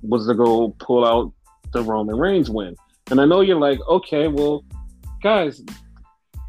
[0.03, 1.33] was to go pull out
[1.73, 2.77] the Roman Reigns win.
[3.11, 4.65] And I know you're like, okay, well,
[5.23, 5.63] guys,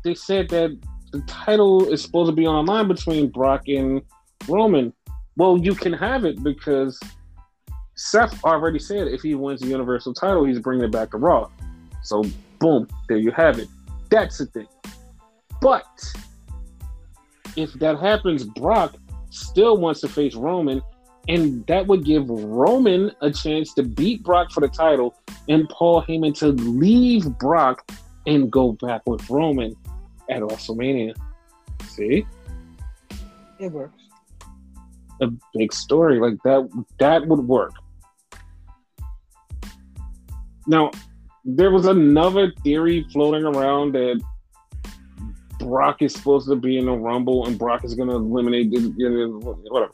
[0.03, 0.77] they said that
[1.11, 4.01] the title is supposed to be on the line between Brock and
[4.47, 4.93] Roman.
[5.37, 6.99] Well, you can have it because
[7.95, 11.49] Seth already said if he wins the Universal title, he's bringing it back to Raw.
[12.01, 12.23] So,
[12.59, 13.67] boom, there you have it.
[14.09, 14.67] That's the thing.
[15.61, 15.85] But
[17.55, 18.95] if that happens, Brock
[19.29, 20.81] still wants to face Roman,
[21.27, 25.15] and that would give Roman a chance to beat Brock for the title,
[25.47, 27.89] and Paul Heyman to leave Brock
[28.25, 29.75] and go back with Roman
[30.29, 31.15] at WrestleMania.
[31.87, 32.25] See,
[33.59, 33.93] It works.
[35.21, 36.69] a big story like that.
[36.99, 37.73] That would work.
[40.67, 40.91] Now,
[41.45, 44.21] there was another theory floating around that
[45.59, 48.93] Brock is supposed to be in the Rumble and Brock is going to eliminate the-
[48.97, 49.91] you know, whatever.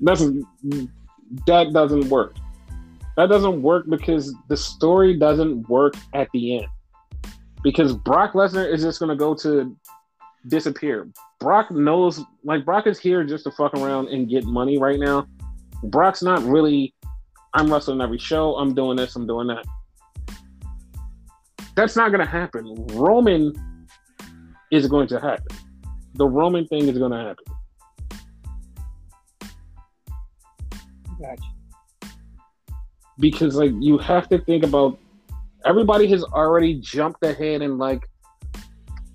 [0.00, 0.20] That's
[1.46, 2.36] that doesn't work.
[3.16, 6.66] That doesn't work because the story doesn't work at the end.
[7.64, 9.76] Because Brock Lesnar is just going to go to
[10.46, 11.08] disappear.
[11.40, 15.26] Brock knows, like Brock is here just to fuck around and get money right now.
[15.84, 16.94] Brock's not really.
[17.54, 18.54] I'm wrestling every show.
[18.56, 19.16] I'm doing this.
[19.16, 19.64] I'm doing that.
[21.74, 22.86] That's not going to happen.
[22.92, 23.52] Roman
[24.70, 25.56] is going to happen.
[26.14, 27.44] The Roman thing is going to happen.
[31.20, 31.42] Gotcha.
[33.18, 34.98] because like you have to think about
[35.64, 38.08] everybody has already jumped ahead and like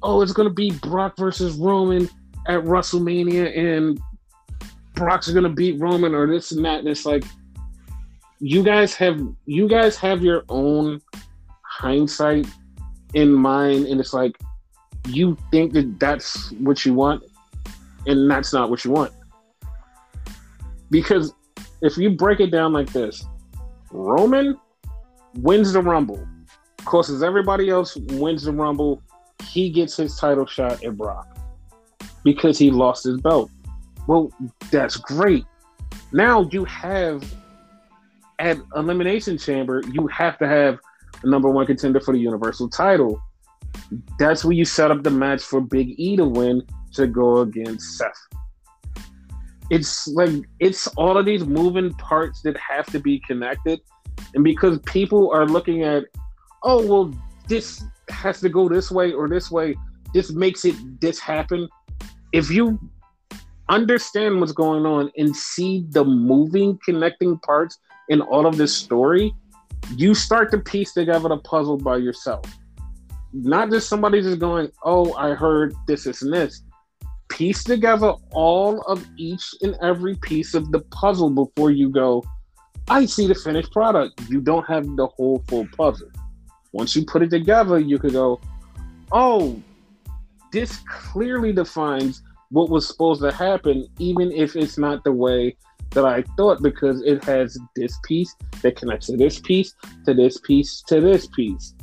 [0.01, 2.09] oh it's gonna be brock versus roman
[2.47, 3.99] at wrestlemania and
[4.95, 7.23] brock's gonna beat roman or this and that and it's like
[8.39, 10.99] you guys have you guys have your own
[11.61, 12.45] hindsight
[13.13, 14.37] in mind and it's like
[15.07, 17.23] you think that that's what you want
[18.05, 19.13] and that's not what you want
[20.89, 21.33] because
[21.83, 23.25] if you break it down like this
[23.91, 24.57] Roman
[25.35, 26.25] wins the Rumble,
[26.85, 29.03] causes everybody else wins the Rumble.
[29.43, 31.27] He gets his title shot at Brock
[32.23, 33.51] because he lost his belt.
[34.07, 34.31] Well,
[34.71, 35.45] that's great.
[36.11, 37.23] Now you have
[38.39, 40.79] at Elimination Chamber, you have to have
[41.21, 43.21] a number one contender for the Universal title.
[44.17, 47.97] That's where you set up the match for Big E to win to go against
[47.97, 48.27] Seth
[49.73, 53.81] it's like it's all of these moving parts that have to be connected.
[54.35, 56.03] And because people are looking at
[56.61, 57.13] oh well
[57.47, 59.75] this has to go this way or this way
[60.13, 61.67] this makes it this happen.
[62.33, 62.79] If you
[63.67, 69.33] understand what's going on and see the moving connecting parts in all of this story
[69.97, 72.45] you start to piece together the puzzle by yourself.
[73.31, 76.61] Not just somebody just going oh i heard this this and this
[77.29, 82.23] piece together all of each and every piece of the puzzle before you go,
[82.87, 84.21] I see the finished product.
[84.29, 86.09] You don't have the whole full puzzle.
[86.73, 88.41] Once you put it together, you could go,
[89.11, 89.61] oh,
[90.51, 95.55] this clearly defines what was supposed to happen, even if it's not the way
[95.91, 99.73] that I thought, because it has this piece that connects to this piece,
[100.05, 101.73] to this piece, to this piece.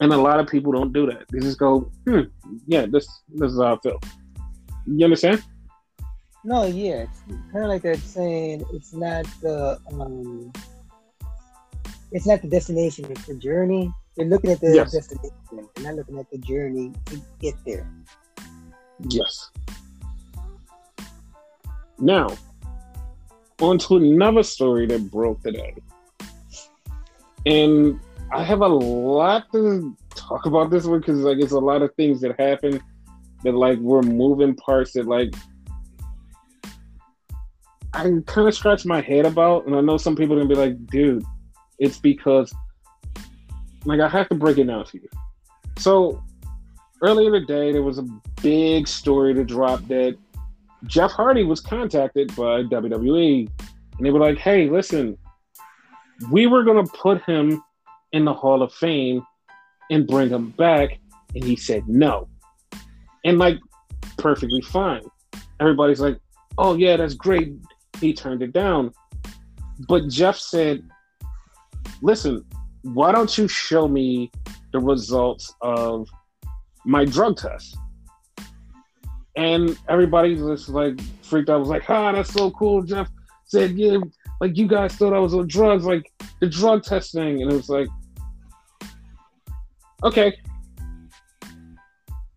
[0.00, 1.24] And a lot of people don't do that.
[1.30, 2.22] They just go, hmm,
[2.66, 4.00] yeah, this this is how I feel.
[4.86, 5.42] You understand?
[6.44, 7.20] No, yeah, it's
[7.52, 10.52] kind of like they're saying it's not the um,
[12.12, 13.92] it's not the destination, it's the journey.
[14.16, 14.92] They're looking at the Yes.
[14.92, 17.88] destination, they're not looking at the journey to get there.
[19.08, 19.50] Yes.
[21.98, 22.28] Now,
[23.60, 25.74] on to another story that broke today.
[27.46, 28.00] And
[28.32, 31.94] I have a lot to talk about this one because like it's a lot of
[31.94, 32.82] things that happen
[33.44, 35.34] that like were moving parts that like
[37.92, 40.60] I kind of scratch my head about, and I know some people are gonna be
[40.60, 41.24] like, dude,
[41.78, 42.54] it's because
[43.84, 45.08] like I have to break it down to you.
[45.78, 46.22] So
[47.02, 48.06] earlier today there was a
[48.42, 50.16] big story to drop that
[50.86, 53.48] Jeff Hardy was contacted by WWE
[53.96, 55.18] and they were like, hey, listen,
[56.30, 57.62] we were gonna put him
[58.12, 59.22] in the Hall of Fame
[59.90, 60.98] and bring him back,
[61.34, 62.28] and he said no.
[63.24, 63.58] And like
[64.18, 65.02] perfectly fine.
[65.60, 66.18] Everybody's like,
[66.58, 67.54] oh yeah, that's great.
[68.00, 68.92] He turned it down.
[69.88, 70.82] But Jeff said,
[72.02, 72.44] listen,
[72.82, 74.30] why don't you show me
[74.72, 76.08] the results of
[76.84, 77.76] my drug test?
[79.36, 81.60] And everybody just like freaked out.
[81.60, 82.82] Was like, ah, that's so cool.
[82.82, 83.08] Jeff
[83.44, 83.98] said, yeah,
[84.40, 86.10] like you guys thought I was on drugs, like
[86.40, 87.42] the drug testing.
[87.42, 87.88] And it was like,
[90.04, 90.34] okay.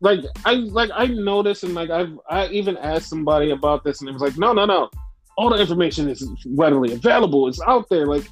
[0.04, 4.10] Like I like I noticed and like I've I even asked somebody about this and
[4.10, 4.90] it was like, no, no, no.
[5.38, 7.48] All the information is readily available.
[7.48, 8.06] It's out there.
[8.06, 8.28] Like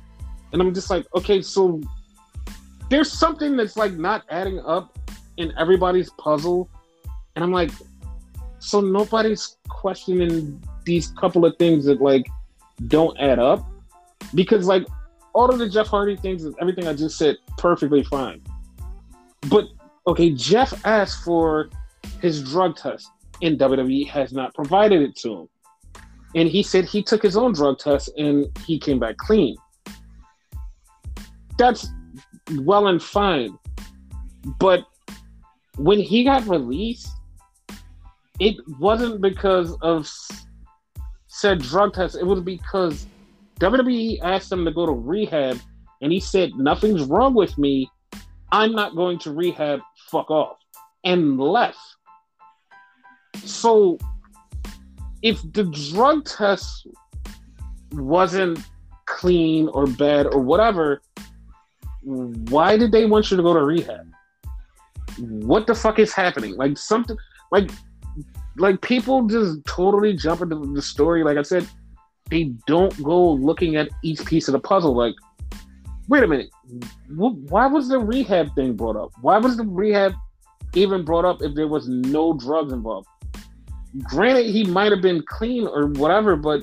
[0.51, 1.81] and I'm just like, okay, so
[2.89, 4.99] there's something that's like not adding up
[5.37, 6.69] in everybody's puzzle.
[7.37, 7.71] And I'm like,
[8.59, 12.27] so nobody's questioning these couple of things that like
[12.87, 13.65] don't add up.
[14.35, 14.85] Because like
[15.31, 18.41] all of the Jeff Hardy things and everything I just said perfectly fine.
[19.49, 19.69] But
[20.07, 21.69] okay, Jeff asked for
[22.21, 23.09] his drug test
[23.41, 25.49] and WWE has not provided it to him.
[26.35, 29.55] And he said he took his own drug test and he came back clean.
[31.57, 31.87] That's
[32.59, 33.57] well and fine.
[34.59, 34.85] But
[35.77, 37.09] when he got released,
[38.39, 40.09] it wasn't because of
[41.27, 42.15] said drug test.
[42.15, 43.05] It was because
[43.59, 45.59] WWE asked him to go to rehab,
[46.01, 47.89] and he said, Nothing's wrong with me.
[48.51, 49.79] I'm not going to rehab.
[50.11, 50.57] Fuck off.
[51.03, 51.79] And left.
[53.43, 53.97] So,
[55.21, 56.87] if the drug test
[57.93, 58.59] wasn't
[59.05, 61.01] clean or bad or whatever,
[62.03, 64.11] why did they want you to go to rehab?
[65.19, 66.55] What the fuck is happening?
[66.55, 67.17] Like something
[67.51, 67.69] like
[68.57, 71.23] like people just totally jump into the story.
[71.23, 71.67] Like I said,
[72.29, 74.95] they don't go looking at each piece of the puzzle.
[74.95, 75.15] Like,
[76.07, 76.49] wait a minute,
[77.07, 79.11] why was the rehab thing brought up?
[79.21, 80.13] Why was the rehab
[80.73, 83.07] even brought up if there was no drugs involved?
[84.03, 86.61] Granted, he might have been clean or whatever, but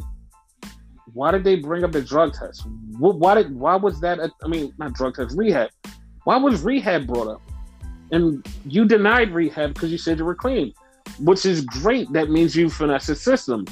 [1.13, 2.67] why did they bring up the drug test?
[2.99, 4.19] Why did why was that?
[4.19, 5.71] A, I mean, not drug test, rehab.
[6.25, 7.43] Why was rehab brought up?
[8.11, 10.73] And you denied rehab because you said you were clean,
[11.19, 12.11] which is great.
[12.13, 13.67] That means you finesse the system.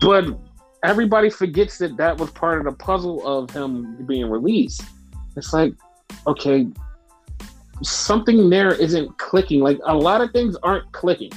[0.00, 0.38] But
[0.84, 4.82] everybody forgets that that was part of the puzzle of him being released.
[5.36, 5.72] It's like,
[6.26, 6.66] okay,
[7.82, 9.60] something there isn't clicking.
[9.60, 11.32] Like a lot of things aren't clicking.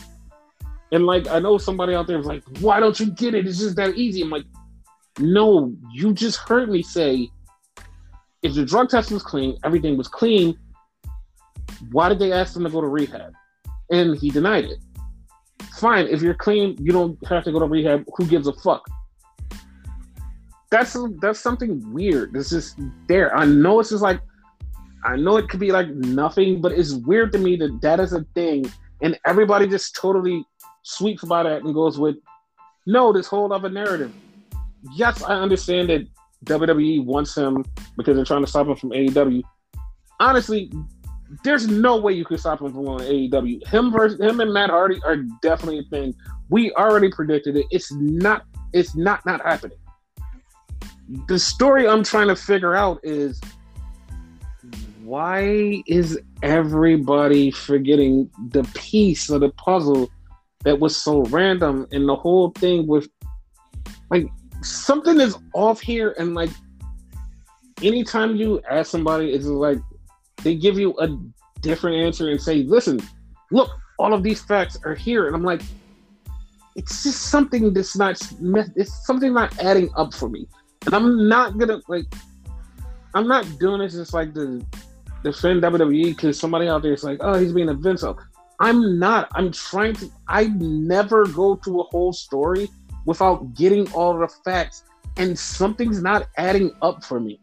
[0.91, 3.47] And like I know somebody out there is like, why don't you get it?
[3.47, 4.21] It's just that easy.
[4.21, 4.45] I'm like,
[5.19, 7.29] no, you just heard me say
[8.43, 10.57] if the drug test was clean, everything was clean,
[11.91, 13.33] why did they ask him to go to rehab?
[13.91, 14.79] And he denied it.
[15.77, 18.05] Fine, if you're clean, you don't have to go to rehab.
[18.17, 18.83] Who gives a fuck?
[20.71, 22.35] That's that's something weird.
[22.35, 23.35] It's just there.
[23.35, 24.21] I know it's just like
[25.03, 28.13] I know it could be like nothing, but it's weird to me that that is
[28.13, 30.45] a thing, and everybody just totally
[30.83, 32.15] sweeps by that and goes with,
[32.85, 34.13] no, this whole other narrative.
[34.93, 36.07] Yes, I understand that
[36.45, 37.65] WWE wants him
[37.97, 39.41] because they're trying to stop him from AEW.
[40.19, 40.71] Honestly,
[41.43, 43.67] there's no way you can stop him from going to AEW.
[43.67, 46.15] Him versus him and Matt Hardy are definitely a thing.
[46.49, 47.65] We already predicted it.
[47.71, 48.45] It's not.
[48.73, 49.77] It's not not happening.
[51.27, 53.39] The story I'm trying to figure out is
[55.03, 60.09] why is everybody forgetting the piece of the puzzle
[60.63, 63.09] that was so random and the whole thing with
[64.09, 64.27] like
[64.61, 66.49] something is off here and like
[67.81, 69.79] anytime you ask somebody it's like
[70.43, 71.09] they give you a
[71.61, 72.99] different answer and say listen
[73.51, 75.27] look all of these facts are here.
[75.27, 75.61] And i'm like
[76.75, 78.21] it's just something that's not
[78.75, 80.47] it's something not adding up for me
[80.85, 82.05] and i'm not gonna like
[83.13, 84.65] i'm not doing this just like to
[85.23, 88.03] defend wwe because somebody out there is like oh he's being a Vince.
[88.03, 88.17] Oh,
[88.61, 89.27] I'm not.
[89.33, 90.09] I'm trying to.
[90.27, 92.69] I never go through a whole story
[93.07, 94.83] without getting all the facts,
[95.17, 97.39] and something's not adding up for me.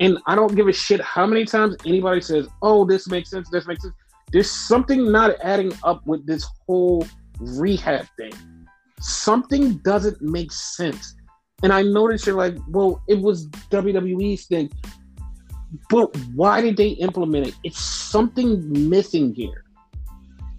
[0.00, 3.48] And I don't give a shit how many times anybody says, "Oh, this makes sense.
[3.48, 3.94] This makes sense."
[4.32, 7.06] There's something not adding up with this whole
[7.38, 8.32] rehab thing.
[8.98, 11.14] Something doesn't make sense.
[11.62, 14.70] And I notice you're like, well, it was WWE's thing.
[15.88, 17.54] But why did they implement it?
[17.64, 19.64] It's something missing here.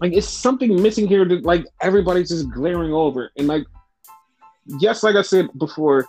[0.00, 3.30] like it's something missing here that like everybody's just glaring over.
[3.36, 3.64] And like
[4.80, 6.06] yes, like I said before,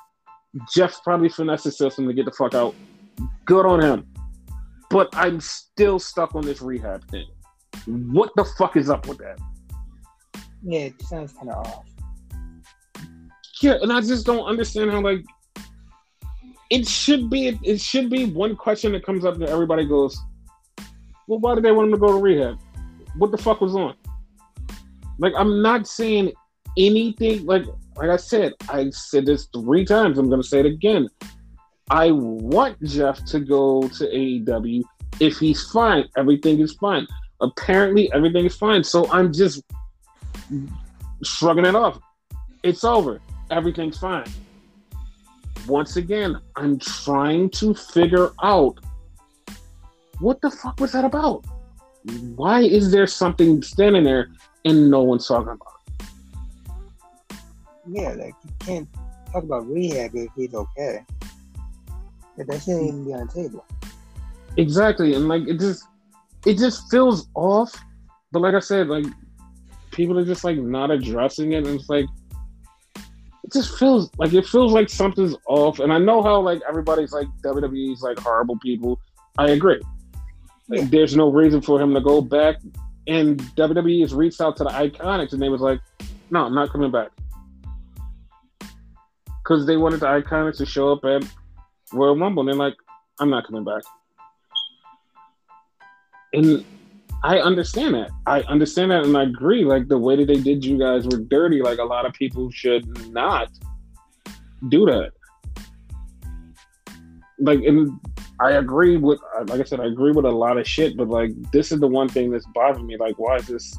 [0.73, 2.73] Jeff probably finessed his system to get the fuck out.
[3.45, 4.07] Good on him.
[4.89, 7.27] But I'm still stuck on this rehab thing.
[7.85, 9.37] What the fuck is up with that?
[10.63, 11.85] Yeah, it sounds kind of off.
[13.61, 15.23] Yeah, and I just don't understand how like
[16.69, 17.59] it should be.
[17.63, 20.19] It should be one question that comes up that everybody goes,
[21.27, 22.59] "Well, why did they want him to go to rehab?
[23.17, 23.95] What the fuck was on?"
[25.19, 26.33] Like, I'm not saying
[26.77, 27.45] anything.
[27.45, 30.17] Like, like I said, I said this three times.
[30.17, 31.07] I'm gonna say it again.
[31.89, 34.83] I want Jeff to go to AEW
[35.19, 36.09] if he's fine.
[36.17, 37.07] Everything is fine.
[37.41, 38.83] Apparently, everything is fine.
[38.83, 39.63] So I'm just
[41.23, 41.99] shrugging it off.
[42.63, 43.21] It's over.
[43.51, 44.25] Everything's fine.
[45.67, 48.79] Once again, I'm trying to figure out
[50.19, 51.45] what the fuck was that about?
[52.35, 54.29] Why is there something standing there
[54.63, 57.37] and no one's talking about it?
[57.87, 58.89] Yeah, like you can't
[59.31, 61.05] talk about rehab if he's okay.
[62.37, 63.65] But that shouldn't even be on the table.
[64.57, 65.85] Exactly, and like it just
[66.45, 67.75] it just feels off.
[68.31, 69.05] But like I said, like
[69.91, 72.05] people are just like not addressing it, and it's like
[73.45, 75.79] it just feels like it feels like something's off.
[75.79, 78.99] And I know how like everybody's like WWE's like horrible people.
[79.37, 79.79] I agree.
[80.67, 82.55] Like, there's no reason for him to go back.
[83.05, 85.79] And WWE has reached out to the Iconics, and they was like,
[86.31, 87.09] "No, I'm not coming back,"
[89.43, 91.23] because they wanted the Iconics to show up at
[91.93, 92.73] Royal Rumble, and they're like,
[93.19, 93.83] "I'm not coming back."
[96.33, 96.65] And
[97.23, 98.11] I understand that.
[98.27, 99.65] I understand that, and I agree.
[99.65, 101.61] Like the way that they did you guys were dirty.
[101.61, 103.49] Like a lot of people should not
[104.69, 105.11] do that.
[107.39, 107.99] Like, and
[108.39, 110.95] I agree with, like I said, I agree with a lot of shit.
[110.97, 112.97] But like, this is the one thing that's bothering me.
[112.97, 113.77] Like, why is this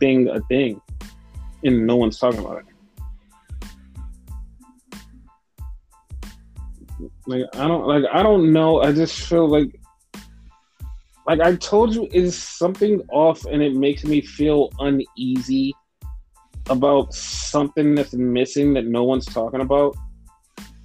[0.00, 0.80] thing a thing,
[1.62, 2.64] and no one's talking about it?
[7.26, 8.04] Like, I don't like.
[8.12, 8.82] I don't know.
[8.82, 9.80] I just feel like
[11.26, 15.74] like I told you, is something off, and it makes me feel uneasy
[16.68, 19.96] about something that's missing that no one's talking about.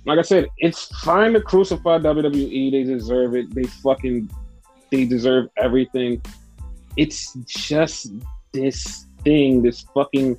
[0.06, 2.72] Like I said, it's fine to crucify WWE.
[2.72, 3.54] They deserve it.
[3.54, 4.30] They fucking
[4.90, 6.22] they deserve everything.
[6.98, 8.12] It's just
[8.52, 10.38] this thing, this fucking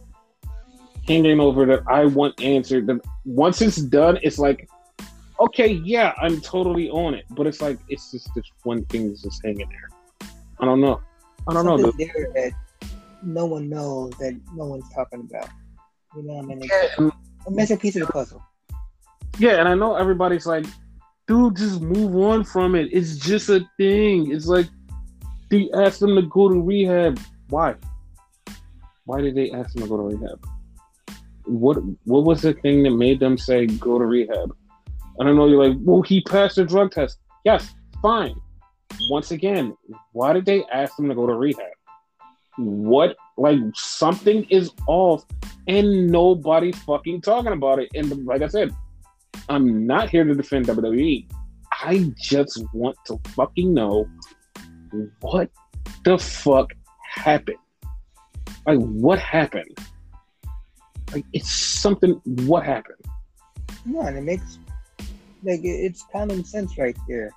[1.07, 2.89] hanging over that I want answered.
[2.89, 4.69] That once it's done, it's like
[5.41, 7.25] okay, yeah, I'm totally on it.
[7.31, 9.92] But it's like it's just this one thing that's just hanging there.
[10.63, 11.01] I don't know.
[11.49, 11.93] I don't Something know.
[11.99, 12.53] there that
[13.25, 15.49] no one knows that no one's talking about.
[16.17, 16.61] You know what I mean?
[16.63, 17.13] It's Yeah, um,
[17.47, 18.41] a missing piece of the puzzle.
[19.39, 20.65] yeah, and I know everybody's like,
[21.27, 22.89] dude, just move on from it.
[22.93, 24.31] It's just a thing.
[24.31, 24.69] It's like
[25.51, 27.19] they asked them to go to rehab.
[27.49, 27.75] Why?
[29.05, 30.47] Why did they ask them to go to rehab?
[31.45, 34.55] What what was the thing that made them say go to rehab?
[35.21, 37.19] I don't know you're like, well, he passed the drug test.
[37.45, 38.37] Yes, fine.
[39.09, 39.77] Once again,
[40.13, 41.67] why did they ask him to go to rehab?
[42.59, 45.25] What like something is off
[45.67, 47.89] and nobody fucking talking about it.
[47.95, 48.75] And like I said,
[49.49, 51.27] I'm not here to defend WWE.
[51.73, 54.09] I just want to fucking know
[55.21, 55.51] what
[56.05, 56.73] the fuck
[57.15, 57.57] happened.
[58.67, 59.79] Like what happened?
[61.13, 62.99] Like it's something what happened?
[63.85, 64.59] No, and it makes
[65.43, 67.31] like it's common sense right there.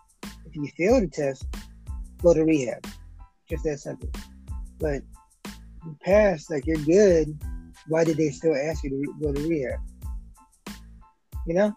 [0.55, 1.45] If you fail the test,
[2.21, 2.87] go to rehab.
[3.49, 4.09] Just that simple.
[4.79, 5.01] But
[5.85, 7.37] you pass, like you're good.
[7.87, 9.79] Why did they still ask you to go to rehab?
[11.45, 11.75] You know?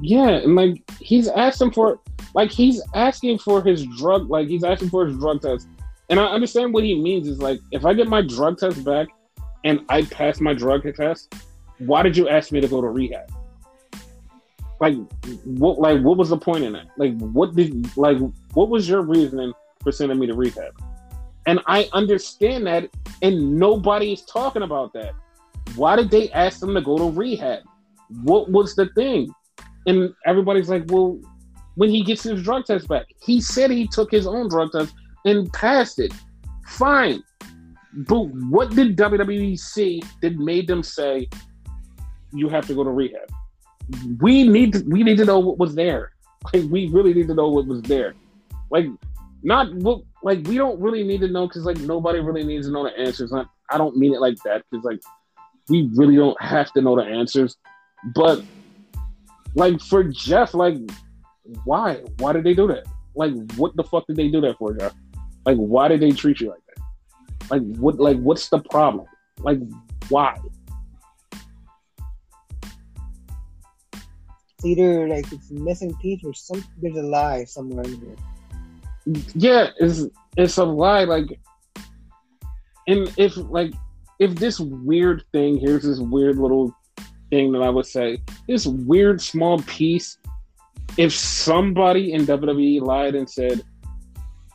[0.00, 2.00] Yeah, and like he's asking for
[2.34, 5.68] like he's asking for his drug like he's asking for his drug test.
[6.08, 9.08] And I understand what he means is like if I get my drug test back
[9.64, 11.34] and I pass my drug test,
[11.78, 13.30] why did you ask me to go to rehab?
[14.80, 14.96] Like
[15.44, 16.86] what like what was the point in that?
[16.96, 18.18] Like what did like
[18.54, 19.52] what was your reasoning
[19.82, 20.72] for sending me to rehab?
[21.46, 22.88] And I understand that
[23.22, 25.14] and nobody's talking about that.
[25.74, 27.62] Why did they ask them to go to rehab?
[28.22, 29.30] What was the thing?
[29.86, 31.20] And everybody's like, well,
[31.76, 34.94] when he gets his drug test back, he said he took his own drug test
[35.24, 36.12] and passed it.
[36.66, 37.22] Fine.
[37.92, 41.28] But what did WWE see that made them say
[42.32, 43.30] you have to go to rehab?
[44.20, 46.12] We need to, we need to know what was there.
[46.54, 48.14] Like we really need to know what was there.
[48.70, 48.86] Like
[49.42, 52.72] not what like we don't really need to know because like nobody really needs to
[52.72, 53.32] know the answers.
[53.32, 55.00] Not, I don't mean it like that because like
[55.68, 57.56] we really don't have to know the answers.
[58.14, 58.42] But
[59.54, 60.76] like for Jeff, like
[61.64, 62.02] why?
[62.18, 62.86] Why did they do that?
[63.14, 64.94] Like what the fuck did they do that for, Jeff?
[65.44, 67.50] Like why did they treat you like that?
[67.50, 67.98] Like what?
[67.98, 69.06] Like what's the problem?
[69.38, 69.58] Like
[70.08, 70.36] why?
[74.58, 79.22] It's either like it's missing piece or some there's a lie somewhere in here.
[79.34, 80.04] Yeah, it's
[80.36, 81.04] it's a lie.
[81.04, 81.38] Like,
[82.86, 83.72] and if like
[84.18, 86.74] if this weird thing here's this weird little
[87.30, 90.18] thing that I would say this weird small piece.
[90.96, 93.62] If somebody in WWE lied and said,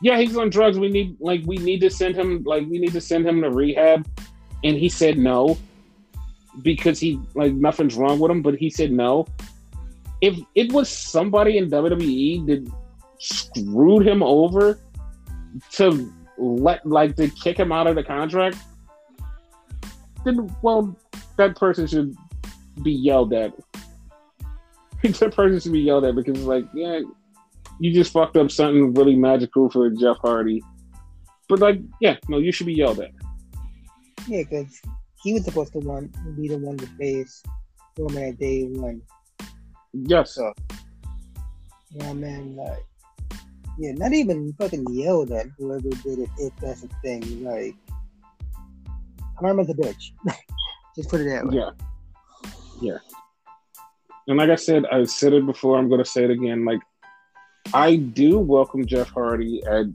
[0.00, 0.76] "Yeah, he's on drugs.
[0.76, 3.50] We need like we need to send him like we need to send him to
[3.50, 4.08] rehab,"
[4.64, 5.56] and he said no
[6.62, 9.26] because he like nothing's wrong with him, but he said no.
[10.22, 12.72] If it was somebody in WWE that
[13.18, 14.78] screwed him over
[15.72, 18.56] to let like to kick him out of the contract,
[20.24, 20.96] then well,
[21.36, 22.16] that person should
[22.82, 23.52] be yelled at.
[25.02, 27.00] that person should be yelled at because like, yeah,
[27.80, 30.62] you just fucked up something really magical for Jeff Hardy.
[31.48, 33.10] But like, yeah, no, you should be yelled at.
[34.28, 34.80] Yeah, because
[35.22, 37.42] he was supposed to want be the one to face
[37.98, 39.02] Roman at day one.
[39.92, 40.34] Yes.
[40.34, 40.52] So,
[41.90, 42.84] yeah, man, like,
[43.78, 46.28] yeah, not even fucking yelled at whoever did it.
[46.38, 47.74] If that's a thing, like,
[49.38, 50.12] karma's a bitch.
[50.96, 51.56] Just put it that way.
[51.56, 51.70] Yeah.
[52.80, 52.98] Yeah.
[54.28, 55.78] And like I said, I said it before.
[55.78, 56.64] I'm going to say it again.
[56.64, 56.80] Like,
[57.74, 59.86] I do welcome Jeff Hardy at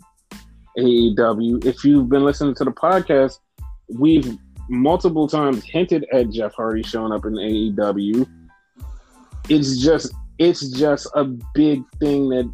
[0.78, 1.66] AEW.
[1.66, 3.40] If you've been listening to the podcast,
[3.88, 4.38] we've
[4.70, 8.28] multiple times hinted at Jeff Hardy showing up in AEW.
[9.50, 12.52] It's just it's just a big thing that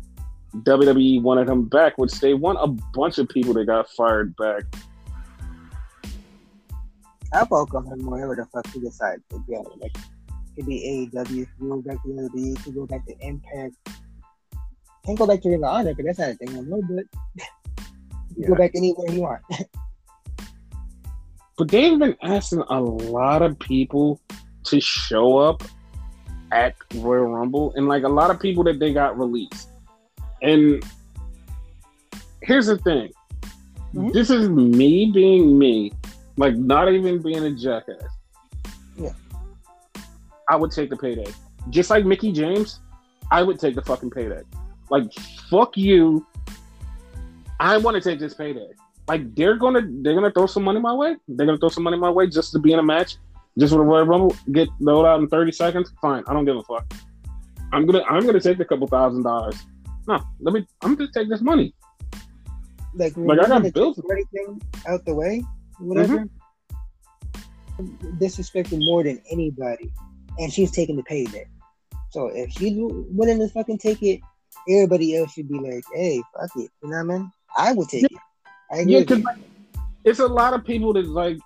[0.57, 4.63] WWE wanted him back, which they want a bunch of people that got fired back.
[7.33, 9.63] I welcome him wherever the fuck he decides to go.
[9.81, 10.01] Like, it
[10.55, 13.73] could be AEW, go back to WWE, could go back to Impact.
[15.03, 17.05] Can't go back to Ring of Honor because that's not a thing no more, but
[18.37, 18.47] yeah.
[18.47, 19.41] go back anywhere you want.
[21.57, 24.21] but they've been asking a lot of people
[24.65, 25.63] to show up
[26.53, 29.69] at Royal Rumble, and like a lot of people that they got released.
[30.41, 30.83] And
[32.41, 33.11] here's the thing
[33.93, 34.09] mm-hmm.
[34.09, 35.91] this is me being me,
[36.37, 38.03] like not even being a jackass.
[38.95, 39.13] Yeah.
[40.49, 41.31] I would take the payday.
[41.69, 42.79] Just like Mickie James,
[43.31, 44.41] I would take the fucking payday.
[44.89, 45.11] Like,
[45.49, 46.27] fuck you.
[47.59, 48.67] I want to take this payday.
[49.07, 51.15] Like they're gonna they're gonna throw some money my way.
[51.27, 53.17] They're gonna throw some money my way just to be in a match,
[53.57, 55.91] just for the Royal Rumble, get load out in thirty seconds.
[56.01, 56.91] Fine, I don't give a fuck.
[57.71, 59.55] I'm gonna I'm gonna take a couple thousand dollars.
[60.07, 60.65] No, let me.
[60.81, 61.73] I'm gonna take this money.
[62.95, 63.99] Like, like I got bills.
[64.09, 65.43] Everything out the way,
[65.79, 66.25] whatever.
[67.79, 68.17] Mm-hmm.
[68.19, 69.91] Disrespecting more than anybody,
[70.37, 71.47] and she's taking the payday.
[72.11, 74.19] So if she's willing to fucking take it,
[74.69, 77.31] everybody else should be like, "Hey, fuck it," you know what I mean?
[77.57, 78.17] I would take yeah.
[78.71, 78.77] it.
[78.77, 79.37] I yeah, because like,
[80.03, 81.37] it's a lot of people that like.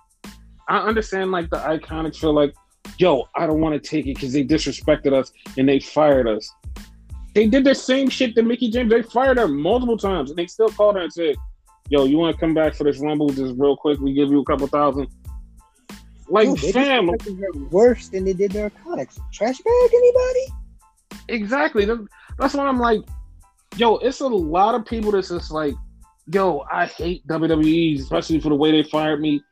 [0.68, 2.54] I understand like the iconics feel like,
[2.98, 6.50] yo, I don't want to take it because they disrespected us and they fired us.
[7.34, 8.90] They did the same shit to Mickie James.
[8.90, 11.36] They fired her multiple times, and they still called her and said,
[11.88, 14.00] "Yo, you want to come back for this Rumble just real quick?
[14.00, 15.08] We give you a couple thousand.
[16.28, 17.10] Like, Dude, fam,
[17.70, 19.18] worse than they did their Iconics.
[19.32, 20.46] Trash bag anybody?
[21.28, 21.86] Exactly.
[22.38, 23.00] That's why I'm like,
[23.76, 25.74] yo, it's a lot of people that's just like,
[26.26, 29.42] yo, I hate WWE, especially for the way they fired me.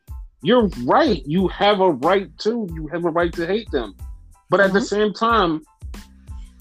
[0.46, 1.26] You're right.
[1.26, 2.68] You have a right to.
[2.72, 3.96] You have a right to hate them.
[4.48, 4.74] But at mm-hmm.
[4.76, 5.64] the same time,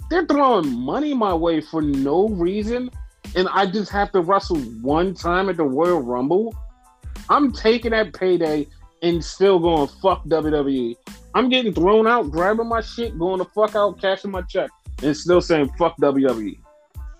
[0.09, 2.89] they're throwing money my way for no reason,
[3.35, 6.55] and I just have to wrestle one time at the Royal Rumble.
[7.29, 8.65] I'm taking that payday
[9.03, 10.95] and still going fuck WWE.
[11.35, 14.71] I'm getting thrown out, grabbing my shit, going the fuck out, cashing my check,
[15.03, 16.57] and still saying fuck WWE.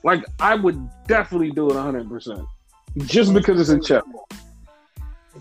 [0.04, 2.44] Like I would definitely do it 100 percent
[3.06, 4.04] just because it's a check.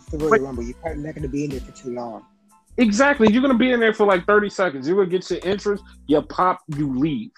[0.05, 0.63] It's the Royal like, Rumble.
[0.63, 2.25] You're probably not going to be in there for too long.
[2.77, 3.33] Exactly.
[3.33, 4.89] You're gonna be in there for like 30 seconds.
[4.89, 7.31] You're gonna get your entrance, you pop, you leave.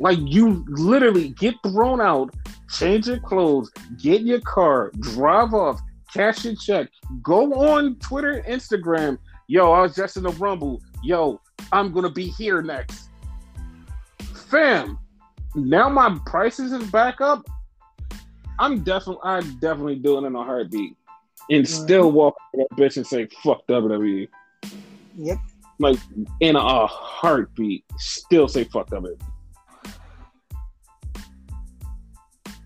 [0.00, 2.34] Like you literally get thrown out,
[2.70, 5.80] change your clothes, get your car, drive off,
[6.12, 6.88] cash your check,
[7.22, 9.18] go on Twitter, Instagram.
[9.46, 10.80] Yo, I was just in the rumble.
[11.02, 13.10] Yo, I'm gonna be here next.
[14.48, 14.98] Fam,
[15.54, 17.46] now my prices is back up.
[18.58, 20.96] I'm definitely I'm definitely doing it in a heartbeat.
[21.50, 24.28] And still walk that bitch and say fuck WWE.
[25.16, 25.38] Yep.
[25.78, 25.98] Like
[26.40, 29.20] in a heartbeat, still say fuck it.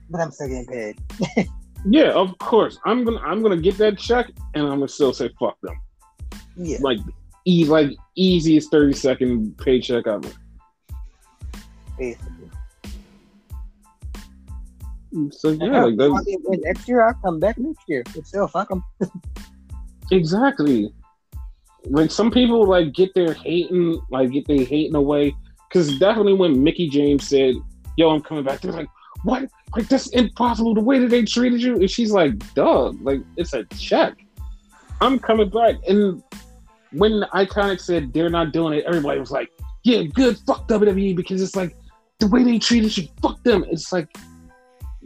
[0.08, 1.48] But I'm still getting paid.
[1.86, 2.78] yeah, of course.
[2.84, 5.78] I'm gonna I'm gonna get that check and I'm gonna still say fuck them.
[6.56, 6.78] Yeah.
[6.80, 6.98] Like
[7.46, 10.28] e like easiest 30 second paycheck ever.
[11.98, 12.39] Basically.
[15.14, 16.12] Mm, so yeah, like
[16.62, 17.02] next year.
[17.02, 18.04] I'll come back next year.
[18.22, 18.84] Still, fuck them.
[20.12, 20.92] exactly.
[21.84, 25.34] Like some people like get their hating, like get their hating away.
[25.68, 27.54] Because definitely when Mickie James said,
[27.96, 28.88] "Yo, I'm coming back," they're like,
[29.24, 29.48] "What?
[29.74, 30.74] Like that's impossible.
[30.74, 34.14] The way that they treated you." And she's like, "Dog, like it's a check.
[35.00, 36.22] I'm coming back." And
[36.92, 39.50] when Iconic said they're not doing it, everybody was like,
[39.82, 40.38] "Yeah, good.
[40.46, 41.76] Fuck WWE," because it's like
[42.20, 43.08] the way they treated you.
[43.22, 43.64] Fuck them.
[43.68, 44.08] It's like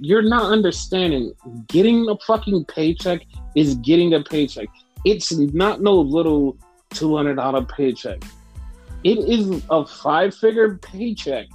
[0.00, 1.32] you're not understanding.
[1.68, 3.22] Getting a fucking paycheck
[3.54, 4.68] is getting a paycheck.
[5.04, 6.56] It's not no little
[6.90, 8.22] two hundred dollar paycheck.
[9.04, 11.46] It is a five figure paycheck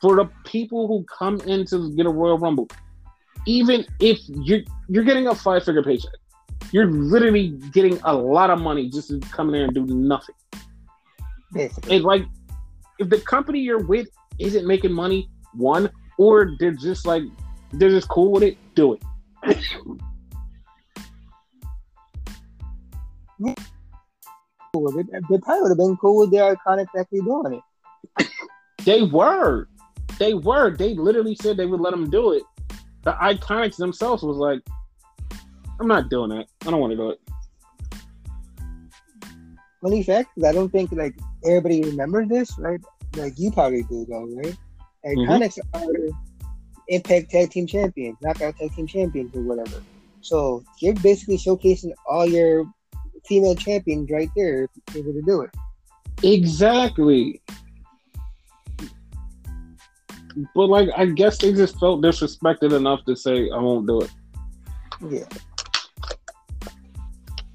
[0.00, 2.68] for the people who come in to get a Royal Rumble.
[3.46, 6.12] Even if you're you're getting a five figure paycheck,
[6.72, 10.34] you're literally getting a lot of money just to come in there and do nothing.
[11.52, 12.26] Basically, And like,
[12.98, 17.22] if the company you're with isn't making money, one, or they're just like
[17.72, 19.02] they're just cool with it, do it.
[23.38, 23.54] They,
[24.72, 27.62] they probably would have been cool with their iconic actually doing it.
[28.84, 29.68] They were.
[30.18, 30.76] They were.
[30.76, 32.42] They literally said they would let them do it.
[33.02, 34.60] The Iconics themselves was like,
[35.80, 36.46] I'm not doing that.
[36.66, 37.20] I don't want to do it.
[39.82, 41.14] Funny fact, I don't think like
[41.44, 42.80] everybody remembers this, right?
[43.16, 44.56] Like you probably do though, right?
[45.06, 45.30] Mm-hmm.
[45.30, 45.80] Iconics are
[46.90, 49.82] Impact Tag Team Champions, Knockout Tag Team Champions, or whatever.
[50.20, 52.66] So you're basically showcasing all your
[53.26, 55.50] female champions right there, if you're able to do it.
[56.22, 57.40] Exactly.
[60.54, 64.10] But like, I guess they just felt disrespected enough to say, I won't do it.
[65.08, 65.24] Yeah.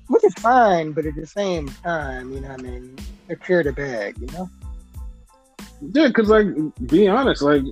[0.08, 2.96] Which is fine, but at the same time, you know what I mean?
[3.28, 4.50] Secure the bag, you know?
[5.94, 6.48] Yeah, because like,
[6.88, 7.64] be honest, like,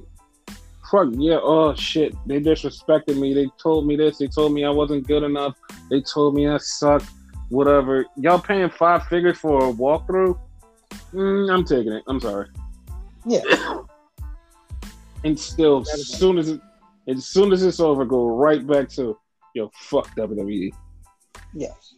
[0.93, 3.33] fuck yeah, oh shit, they disrespected me.
[3.33, 4.19] They told me this.
[4.19, 5.57] They told me I wasn't good enough.
[5.89, 7.01] They told me I suck.
[7.49, 8.05] Whatever.
[8.15, 10.39] Y'all paying five figures for a walkthrough?
[11.13, 12.03] Mm, I'm taking it.
[12.07, 12.47] I'm sorry.
[13.25, 13.41] Yeah.
[15.25, 16.59] And still, as soon as it,
[17.07, 19.17] as soon as it's over, go right back to
[19.55, 20.69] yo, fuck WWE.
[21.53, 21.95] Yes.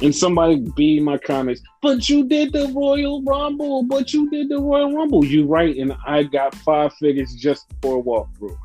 [0.00, 4.48] And somebody be in my comments, but you did the Royal Rumble, but you did
[4.48, 5.24] the Royal Rumble.
[5.24, 8.56] You right, and I got five figures just for a walkthrough.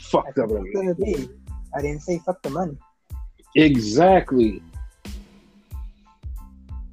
[0.00, 0.64] Fuck That's what WWE.
[0.66, 1.30] it's gonna be.
[1.74, 2.76] I didn't say fuck the money.
[3.56, 4.62] Exactly.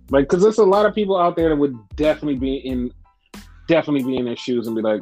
[0.10, 2.94] Like, because there's a lot of people out there that would definitely be in,
[3.68, 5.02] definitely be in their shoes and be like,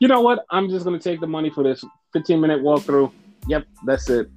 [0.00, 0.44] you know what?
[0.50, 1.82] I'm just gonna take the money for this
[2.12, 3.10] 15 minute walkthrough.
[3.46, 4.28] Yep, that's it.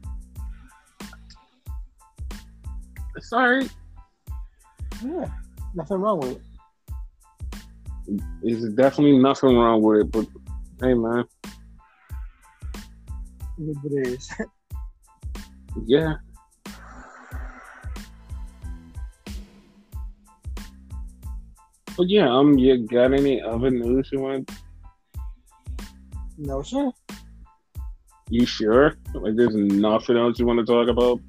[3.22, 3.70] Sorry,
[5.04, 5.26] Yeah.
[5.76, 6.32] Nothing wrong with
[8.08, 8.22] it.
[8.42, 10.28] there's definitely nothing wrong with it, but
[10.82, 11.24] hey, man,
[13.58, 14.32] It is what it is.
[15.86, 16.14] yeah.
[21.98, 24.50] But yeah, um, you got any other news you want?
[26.38, 26.92] no, sir.
[28.30, 28.96] You sure?
[29.14, 31.20] Like, there's nothing else you want to talk about?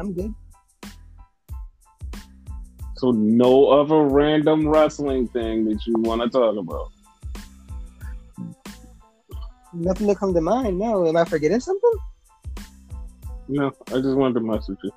[0.00, 0.34] I'm good.
[2.96, 6.90] So no other random wrestling thing that you want to talk about?
[9.74, 10.78] Nothing to come to mind.
[10.78, 11.06] No.
[11.06, 11.92] Am I forgetting something?
[13.48, 14.90] No, I just wanted to message you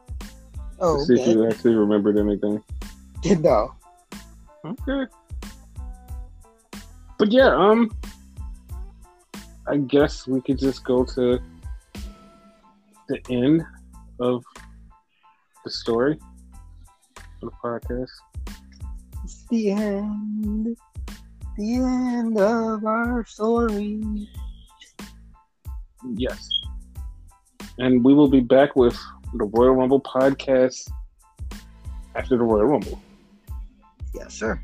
[0.79, 2.63] Oh, to see if you actually remembered anything.
[3.21, 3.73] Did no.
[4.65, 5.11] Okay.
[7.19, 7.91] But yeah, um,
[9.67, 11.39] I guess we could just go to
[13.07, 13.63] the end
[14.19, 14.43] of
[15.63, 16.19] the story
[17.17, 18.09] of the podcast.
[19.23, 20.77] It's the end.
[21.57, 24.27] The end of our story.
[26.15, 26.49] Yes.
[27.77, 28.97] And we will be back with
[29.33, 30.91] the Royal Rumble podcast
[32.15, 33.01] after the Royal Rumble.
[34.13, 34.59] Yes, sir.